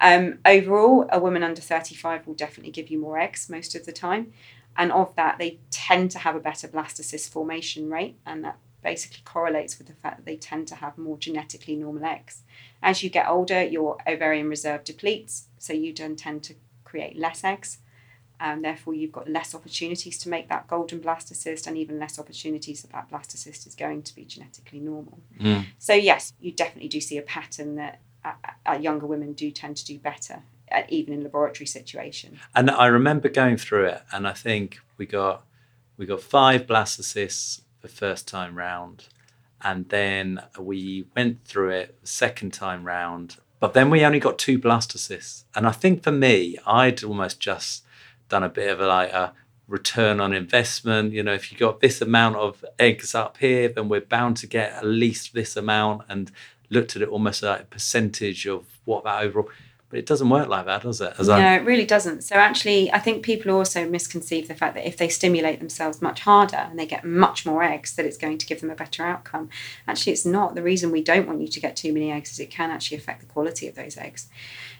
Um, 0.00 0.38
overall, 0.44 1.06
a 1.10 1.18
woman 1.18 1.42
under 1.42 1.60
35 1.60 2.26
will 2.26 2.34
definitely 2.34 2.72
give 2.72 2.88
you 2.88 2.98
more 2.98 3.18
eggs 3.18 3.50
most 3.50 3.74
of 3.74 3.84
the 3.84 3.92
time. 3.92 4.32
And 4.76 4.92
of 4.92 5.14
that, 5.16 5.38
they 5.38 5.58
tend 5.70 6.10
to 6.12 6.20
have 6.20 6.36
a 6.36 6.40
better 6.40 6.68
blastocyst 6.68 7.30
formation 7.30 7.90
rate. 7.90 8.16
And 8.24 8.44
that 8.44 8.58
basically 8.82 9.22
correlates 9.24 9.78
with 9.78 9.88
the 9.88 9.94
fact 9.94 10.18
that 10.18 10.26
they 10.26 10.36
tend 10.36 10.68
to 10.68 10.76
have 10.76 10.98
more 10.98 11.16
genetically 11.18 11.74
normal 11.74 12.04
eggs. 12.04 12.42
As 12.82 13.02
you 13.02 13.10
get 13.10 13.28
older, 13.28 13.62
your 13.62 13.96
ovarian 14.06 14.48
reserve 14.48 14.84
depletes. 14.84 15.48
So 15.58 15.72
you 15.72 15.92
don't 15.92 16.18
tend 16.18 16.42
to 16.44 16.54
create 16.84 17.18
less 17.18 17.42
eggs. 17.42 17.78
And 18.40 18.64
therefore, 18.64 18.94
you've 18.94 19.12
got 19.12 19.28
less 19.28 19.54
opportunities 19.54 20.18
to 20.18 20.28
make 20.28 20.48
that 20.48 20.66
golden 20.66 21.00
blastocyst 21.00 21.66
and 21.66 21.78
even 21.78 21.98
less 21.98 22.18
opportunities 22.18 22.82
that 22.82 22.92
that 22.92 23.10
blastocyst 23.10 23.66
is 23.66 23.74
going 23.74 24.02
to 24.02 24.14
be 24.14 24.24
genetically 24.24 24.80
normal. 24.80 25.20
Mm. 25.40 25.66
So, 25.78 25.94
yes, 25.94 26.32
you 26.40 26.52
definitely 26.52 26.88
do 26.88 27.00
see 27.00 27.16
a 27.16 27.22
pattern 27.22 27.76
that 27.76 28.00
uh, 28.24 28.32
uh, 28.66 28.72
younger 28.72 29.06
women 29.06 29.34
do 29.34 29.50
tend 29.50 29.76
to 29.76 29.84
do 29.84 29.98
better, 29.98 30.42
uh, 30.72 30.82
even 30.88 31.14
in 31.14 31.22
laboratory 31.22 31.66
situations. 31.66 32.38
And 32.54 32.70
I 32.70 32.86
remember 32.86 33.28
going 33.28 33.56
through 33.56 33.86
it, 33.86 34.02
and 34.12 34.26
I 34.26 34.32
think 34.32 34.78
we 34.96 35.06
got 35.06 35.44
we 35.96 36.06
got 36.06 36.20
five 36.20 36.66
blastocysts 36.66 37.60
the 37.82 37.88
first 37.88 38.26
time 38.26 38.56
round, 38.56 39.08
and 39.62 39.88
then 39.90 40.42
we 40.58 41.06
went 41.14 41.44
through 41.44 41.70
it 41.70 42.00
the 42.00 42.06
second 42.06 42.52
time 42.52 42.84
round, 42.84 43.36
but 43.60 43.74
then 43.74 43.90
we 43.90 44.04
only 44.04 44.20
got 44.20 44.38
two 44.38 44.58
blastocysts. 44.58 45.44
And 45.54 45.66
I 45.66 45.72
think 45.72 46.02
for 46.02 46.12
me, 46.12 46.58
I'd 46.66 47.04
almost 47.04 47.40
just 47.40 47.83
done 48.28 48.42
a 48.42 48.48
bit 48.48 48.70
of 48.70 48.80
a, 48.80 48.86
like 48.86 49.12
a 49.12 49.32
return 49.68 50.20
on 50.20 50.32
investment. 50.32 51.12
You 51.12 51.22
know, 51.22 51.34
if 51.34 51.52
you 51.52 51.58
got 51.58 51.80
this 51.80 52.00
amount 52.00 52.36
of 52.36 52.64
eggs 52.78 53.14
up 53.14 53.38
here, 53.38 53.68
then 53.68 53.88
we're 53.88 54.00
bound 54.00 54.36
to 54.38 54.46
get 54.46 54.72
at 54.72 54.84
least 54.84 55.34
this 55.34 55.56
amount, 55.56 56.02
and 56.08 56.30
looked 56.70 56.96
at 56.96 57.02
it 57.02 57.08
almost 57.08 57.42
like 57.42 57.60
a 57.60 57.64
percentage 57.64 58.46
of 58.46 58.66
what 58.84 59.04
that 59.04 59.22
overall. 59.22 59.48
But 59.90 60.00
it 60.00 60.06
doesn't 60.06 60.28
work 60.28 60.48
like 60.48 60.66
that, 60.66 60.82
does 60.82 61.00
it? 61.00 61.14
As 61.18 61.28
no, 61.28 61.34
I, 61.34 61.54
it 61.54 61.64
really 61.64 61.84
doesn't. 61.86 62.24
So 62.24 62.34
actually, 62.34 62.92
I 62.92 62.98
think 62.98 63.22
people 63.22 63.52
also 63.52 63.88
misconceive 63.88 64.48
the 64.48 64.54
fact 64.54 64.74
that 64.74 64.88
if 64.88 64.96
they 64.96 65.08
stimulate 65.08 65.60
themselves 65.60 66.02
much 66.02 66.20
harder 66.20 66.56
and 66.56 66.76
they 66.76 66.86
get 66.86 67.04
much 67.04 67.46
more 67.46 67.62
eggs, 67.62 67.94
that 67.94 68.04
it's 68.04 68.16
going 68.16 68.38
to 68.38 68.46
give 68.46 68.60
them 68.60 68.70
a 68.70 68.74
better 68.74 69.04
outcome. 69.04 69.50
Actually, 69.86 70.14
it's 70.14 70.26
not. 70.26 70.56
The 70.56 70.64
reason 70.64 70.90
we 70.90 71.02
don't 71.02 71.28
want 71.28 71.42
you 71.42 71.46
to 71.46 71.60
get 71.60 71.76
too 71.76 71.92
many 71.92 72.10
eggs 72.10 72.32
is 72.32 72.40
it 72.40 72.50
can 72.50 72.72
actually 72.72 72.96
affect 72.96 73.20
the 73.20 73.26
quality 73.26 73.68
of 73.68 73.76
those 73.76 73.96
eggs. 73.96 74.28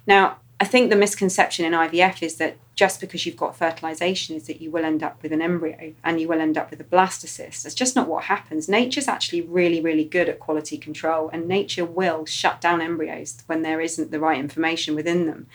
Now, 0.05 0.39
I 0.61 0.65
think 0.65 0.89
the 0.89 0.97
misconception 0.97 1.65
in 1.65 1.73
IVF 1.73 2.23
is 2.23 2.37
that 2.37 2.57
just 2.77 3.01
because 3.01 3.27
you've 3.27 3.37
got 3.37 3.57
fertilization 3.57 4.37
is 4.37 4.47
that 4.47 4.61
you 4.61 4.71
will 4.71 4.85
end 4.85 5.03
up 5.03 5.21
with 5.23 5.33
an 5.33 5.43
embryo 5.43 5.95
and 6.03 6.21
you 6.21 6.29
will 6.29 6.41
end 6.41 6.57
up 6.57 6.71
with 6.71 6.81
a 6.81 6.85
blastocyst. 6.85 7.63
That's 7.63 7.75
just 7.75 7.97
not 7.97 8.09
what 8.09 8.25
happens. 8.25 8.69
Nature's 8.69 9.09
actually 9.09 9.41
really, 9.43 9.81
really 9.81 10.05
good 10.05 10.29
at 10.29 10.39
quality 10.39 10.79
control, 10.79 11.29
and 11.33 11.49
nature 11.49 11.85
will 11.85 12.25
shut 12.25 12.61
down 12.61 12.81
embryos 12.81 13.43
when 13.47 13.63
there 13.63 13.81
isn't 13.81 14.11
the 14.11 14.21
right 14.21 14.39
information 14.39 14.95
within 14.95 15.27
them. 15.27 15.47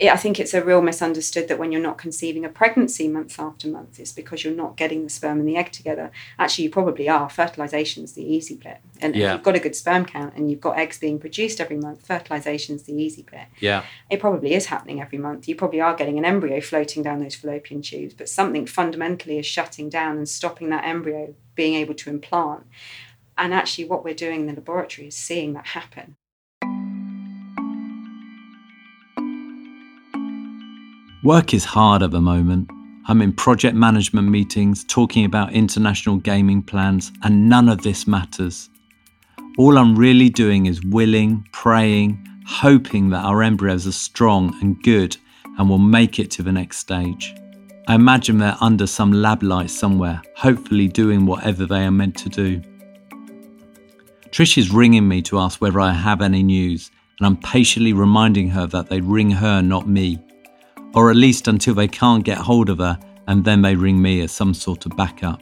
I- 0.00 0.10
I 0.10 0.16
think 0.16 0.38
it's 0.38 0.54
a 0.54 0.64
real 0.64 0.80
misunderstood 0.82 1.48
that 1.48 1.58
when 1.58 1.72
you're 1.72 1.80
not 1.80 1.98
conceiving 1.98 2.44
a 2.44 2.48
pregnancy 2.48 3.08
month 3.08 3.38
after 3.38 3.66
month, 3.68 3.98
it's 3.98 4.12
because 4.12 4.44
you're 4.44 4.54
not 4.54 4.76
getting 4.76 5.02
the 5.04 5.10
sperm 5.10 5.40
and 5.40 5.48
the 5.48 5.56
egg 5.56 5.72
together. 5.72 6.10
Actually, 6.38 6.64
you 6.64 6.70
probably 6.70 7.08
are. 7.08 7.28
Fertilization's 7.28 8.12
the 8.12 8.22
easy 8.22 8.54
bit. 8.54 8.78
And 9.00 9.16
Yeah. 9.16 9.26
if 9.26 9.32
you've 9.34 9.42
got 9.44 9.56
a 9.56 9.60
good 9.60 9.74
sperm 9.74 10.04
count 10.04 10.34
and 10.36 10.50
you've 10.50 10.60
got 10.60 10.78
eggs 10.78 10.98
being 10.98 11.18
produced 11.18 11.60
every 11.60 11.76
month, 11.76 12.06
fertilization's 12.06 12.84
the 12.84 12.92
easy 12.94 13.22
bit 13.30 13.46
yeah. 13.60 13.82
it 14.10 14.20
probably 14.20 14.54
is 14.54 14.66
happening 14.66 15.00
every 15.00 15.18
month. 15.18 15.48
You 15.48 15.54
probably 15.56 15.80
are 15.80 15.94
getting 15.94 16.18
an 16.18 16.24
embryo 16.24 16.60
floating 16.60 17.02
down 17.02 17.20
those 17.20 17.34
fallopian 17.34 17.82
tubes, 17.82 18.14
but 18.14 18.28
something 18.28 18.66
fundamentally 18.66 19.38
is 19.38 19.46
shutting 19.46 19.88
down 19.88 20.16
and 20.16 20.28
stopping 20.28 20.68
that 20.70 20.84
embryo 20.84 21.34
being 21.54 21.74
able 21.74 21.94
to 21.94 22.10
implant. 22.10 22.64
And 23.36 23.54
actually, 23.54 23.84
what 23.84 24.04
we're 24.04 24.14
doing 24.14 24.40
in 24.40 24.46
the 24.46 24.52
laboratory 24.54 25.08
is 25.08 25.16
seeing 25.16 25.52
that 25.54 25.68
happen. 25.68 26.16
Work 31.24 31.52
is 31.52 31.64
hard 31.64 32.04
at 32.04 32.12
the 32.12 32.20
moment. 32.20 32.70
I'm 33.08 33.20
in 33.22 33.32
project 33.32 33.74
management 33.74 34.28
meetings 34.28 34.84
talking 34.84 35.24
about 35.24 35.52
international 35.52 36.18
gaming 36.18 36.62
plans, 36.62 37.10
and 37.24 37.48
none 37.48 37.68
of 37.68 37.82
this 37.82 38.06
matters. 38.06 38.70
All 39.58 39.78
I'm 39.78 39.96
really 39.96 40.28
doing 40.28 40.66
is 40.66 40.80
willing, 40.84 41.44
praying, 41.50 42.24
hoping 42.46 43.10
that 43.10 43.24
our 43.24 43.42
embryos 43.42 43.84
are 43.88 43.92
strong 43.92 44.56
and 44.60 44.80
good 44.84 45.16
and 45.58 45.68
will 45.68 45.78
make 45.78 46.20
it 46.20 46.30
to 46.32 46.44
the 46.44 46.52
next 46.52 46.76
stage. 46.76 47.34
I 47.88 47.96
imagine 47.96 48.38
they're 48.38 48.56
under 48.60 48.86
some 48.86 49.10
lab 49.10 49.42
light 49.42 49.70
somewhere, 49.70 50.22
hopefully 50.36 50.86
doing 50.86 51.26
whatever 51.26 51.66
they 51.66 51.84
are 51.84 51.90
meant 51.90 52.16
to 52.18 52.28
do. 52.28 52.62
Trish 54.30 54.56
is 54.56 54.70
ringing 54.70 55.08
me 55.08 55.22
to 55.22 55.40
ask 55.40 55.60
whether 55.60 55.80
I 55.80 55.94
have 55.94 56.22
any 56.22 56.44
news, 56.44 56.92
and 57.18 57.26
I'm 57.26 57.38
patiently 57.38 57.92
reminding 57.92 58.50
her 58.50 58.68
that 58.68 58.88
they 58.88 59.00
ring 59.00 59.32
her, 59.32 59.60
not 59.62 59.88
me. 59.88 60.20
Or 60.94 61.10
at 61.10 61.16
least 61.16 61.48
until 61.48 61.74
they 61.74 61.88
can't 61.88 62.24
get 62.24 62.38
hold 62.38 62.70
of 62.70 62.78
her, 62.78 62.98
and 63.26 63.44
then 63.44 63.62
they 63.62 63.76
ring 63.76 64.00
me 64.00 64.20
as 64.22 64.32
some 64.32 64.54
sort 64.54 64.86
of 64.86 64.96
backup. 64.96 65.40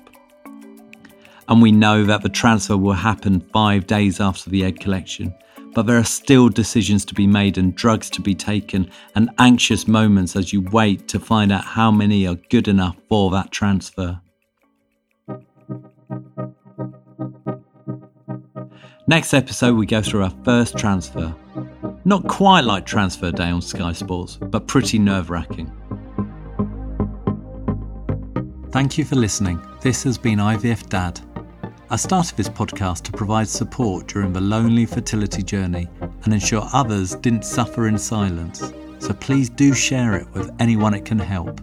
And 1.49 1.63
we 1.63 1.71
know 1.71 2.05
that 2.05 2.23
the 2.23 2.29
transfer 2.29 2.77
will 2.77 2.93
happen 2.93 3.41
five 3.53 3.87
days 3.87 4.21
after 4.21 4.51
the 4.51 4.65
egg 4.65 4.81
collection, 4.81 5.33
but 5.75 5.87
there 5.87 5.97
are 5.97 6.05
still 6.05 6.49
decisions 6.49 7.05
to 7.05 7.15
be 7.15 7.27
made 7.27 7.59
and 7.59 7.75
drugs 7.75 8.11
to 8.11 8.21
be 8.21 8.35
taken, 8.35 8.91
and 9.15 9.31
anxious 9.39 9.87
moments 9.87 10.35
as 10.35 10.53
you 10.53 10.63
wait 10.73 11.07
to 11.09 11.21
find 11.21 11.53
out 11.53 11.65
how 11.65 11.91
many 11.91 12.27
are 12.27 12.35
good 12.51 12.67
enough 12.67 12.97
for 13.09 13.31
that 13.31 13.53
transfer. 13.53 14.21
Next 19.07 19.33
episode, 19.33 19.77
we 19.77 19.87
go 19.87 20.03
through 20.03 20.25
our 20.25 20.35
first 20.45 20.77
transfer. 20.77 21.33
Not 22.07 22.29
quite 22.29 22.61
like 22.61 22.87
transfer 22.87 23.33
day 23.33 23.51
on 23.51 23.61
Sky 23.61 23.91
Sports, 23.91 24.37
but 24.37 24.69
pretty 24.69 24.97
nerve 24.97 25.29
wracking. 25.29 25.73
Thank 28.71 28.97
you 28.97 29.05
for 29.05 29.17
listening. 29.17 29.61
This 29.81 30.05
has 30.05 30.17
been 30.17 30.39
IVF 30.39 30.89
Dad. 30.89 31.19
I 31.91 31.97
started 31.97 32.37
this 32.37 32.49
podcast 32.49 33.03
to 33.07 33.13
provide 33.13 33.49
support 33.49 34.07
during 34.07 34.33
the 34.33 34.41
lonely 34.41 34.87
fertility 34.87 35.43
journey 35.43 35.89
and 36.23 36.33
ensure 36.33 36.69
others 36.73 37.17
didn't 37.17 37.45
suffer 37.45 37.89
in 37.89 37.99
silence. 37.99 38.73
So 39.01 39.13
please 39.13 39.51
do 39.51 39.75
share 39.75 40.15
it 40.15 40.31
with 40.33 40.55
anyone 40.61 40.95
it 40.95 41.05
can 41.05 41.19
help. 41.19 41.61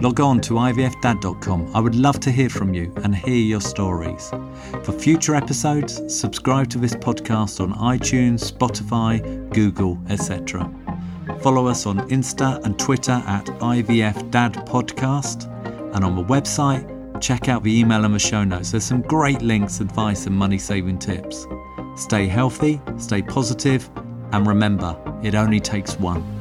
Log 0.00 0.20
on 0.20 0.40
to 0.42 0.54
ivfdad.com. 0.54 1.74
I 1.74 1.80
would 1.80 1.96
love 1.96 2.20
to 2.20 2.30
hear 2.30 2.48
from 2.48 2.72
you 2.72 2.92
and 3.02 3.14
hear 3.14 3.34
your 3.34 3.60
stories. 3.60 4.30
For 4.84 4.92
future 4.92 5.34
episodes, 5.34 6.00
subscribe 6.14 6.68
to 6.70 6.78
this 6.78 6.94
podcast 6.94 7.60
on 7.60 7.72
iTunes, 7.74 8.52
Spotify, 8.52 9.52
Google, 9.52 9.98
etc. 10.08 10.72
Follow 11.40 11.66
us 11.66 11.84
on 11.84 12.08
Insta 12.10 12.64
and 12.64 12.78
Twitter 12.78 13.22
at 13.26 13.46
IVF 13.46 14.30
Dad 14.30 14.54
Podcast 14.66 15.46
and 15.94 16.04
on 16.04 16.14
the 16.14 16.24
website 16.24 16.94
check 17.20 17.48
out 17.48 17.64
the 17.64 17.76
email 17.76 18.04
and 18.04 18.14
the 18.14 18.18
show 18.20 18.44
notes. 18.44 18.70
There's 18.70 18.84
some 18.84 19.02
great 19.02 19.42
links, 19.42 19.80
advice, 19.80 20.26
and 20.26 20.36
money 20.36 20.58
saving 20.58 21.00
tips. 21.00 21.46
Stay 21.96 22.28
healthy, 22.28 22.80
stay 22.96 23.22
positive, 23.22 23.90
and 24.32 24.46
remember, 24.46 24.96
it 25.24 25.34
only 25.34 25.58
takes 25.58 25.98
one. 25.98 26.37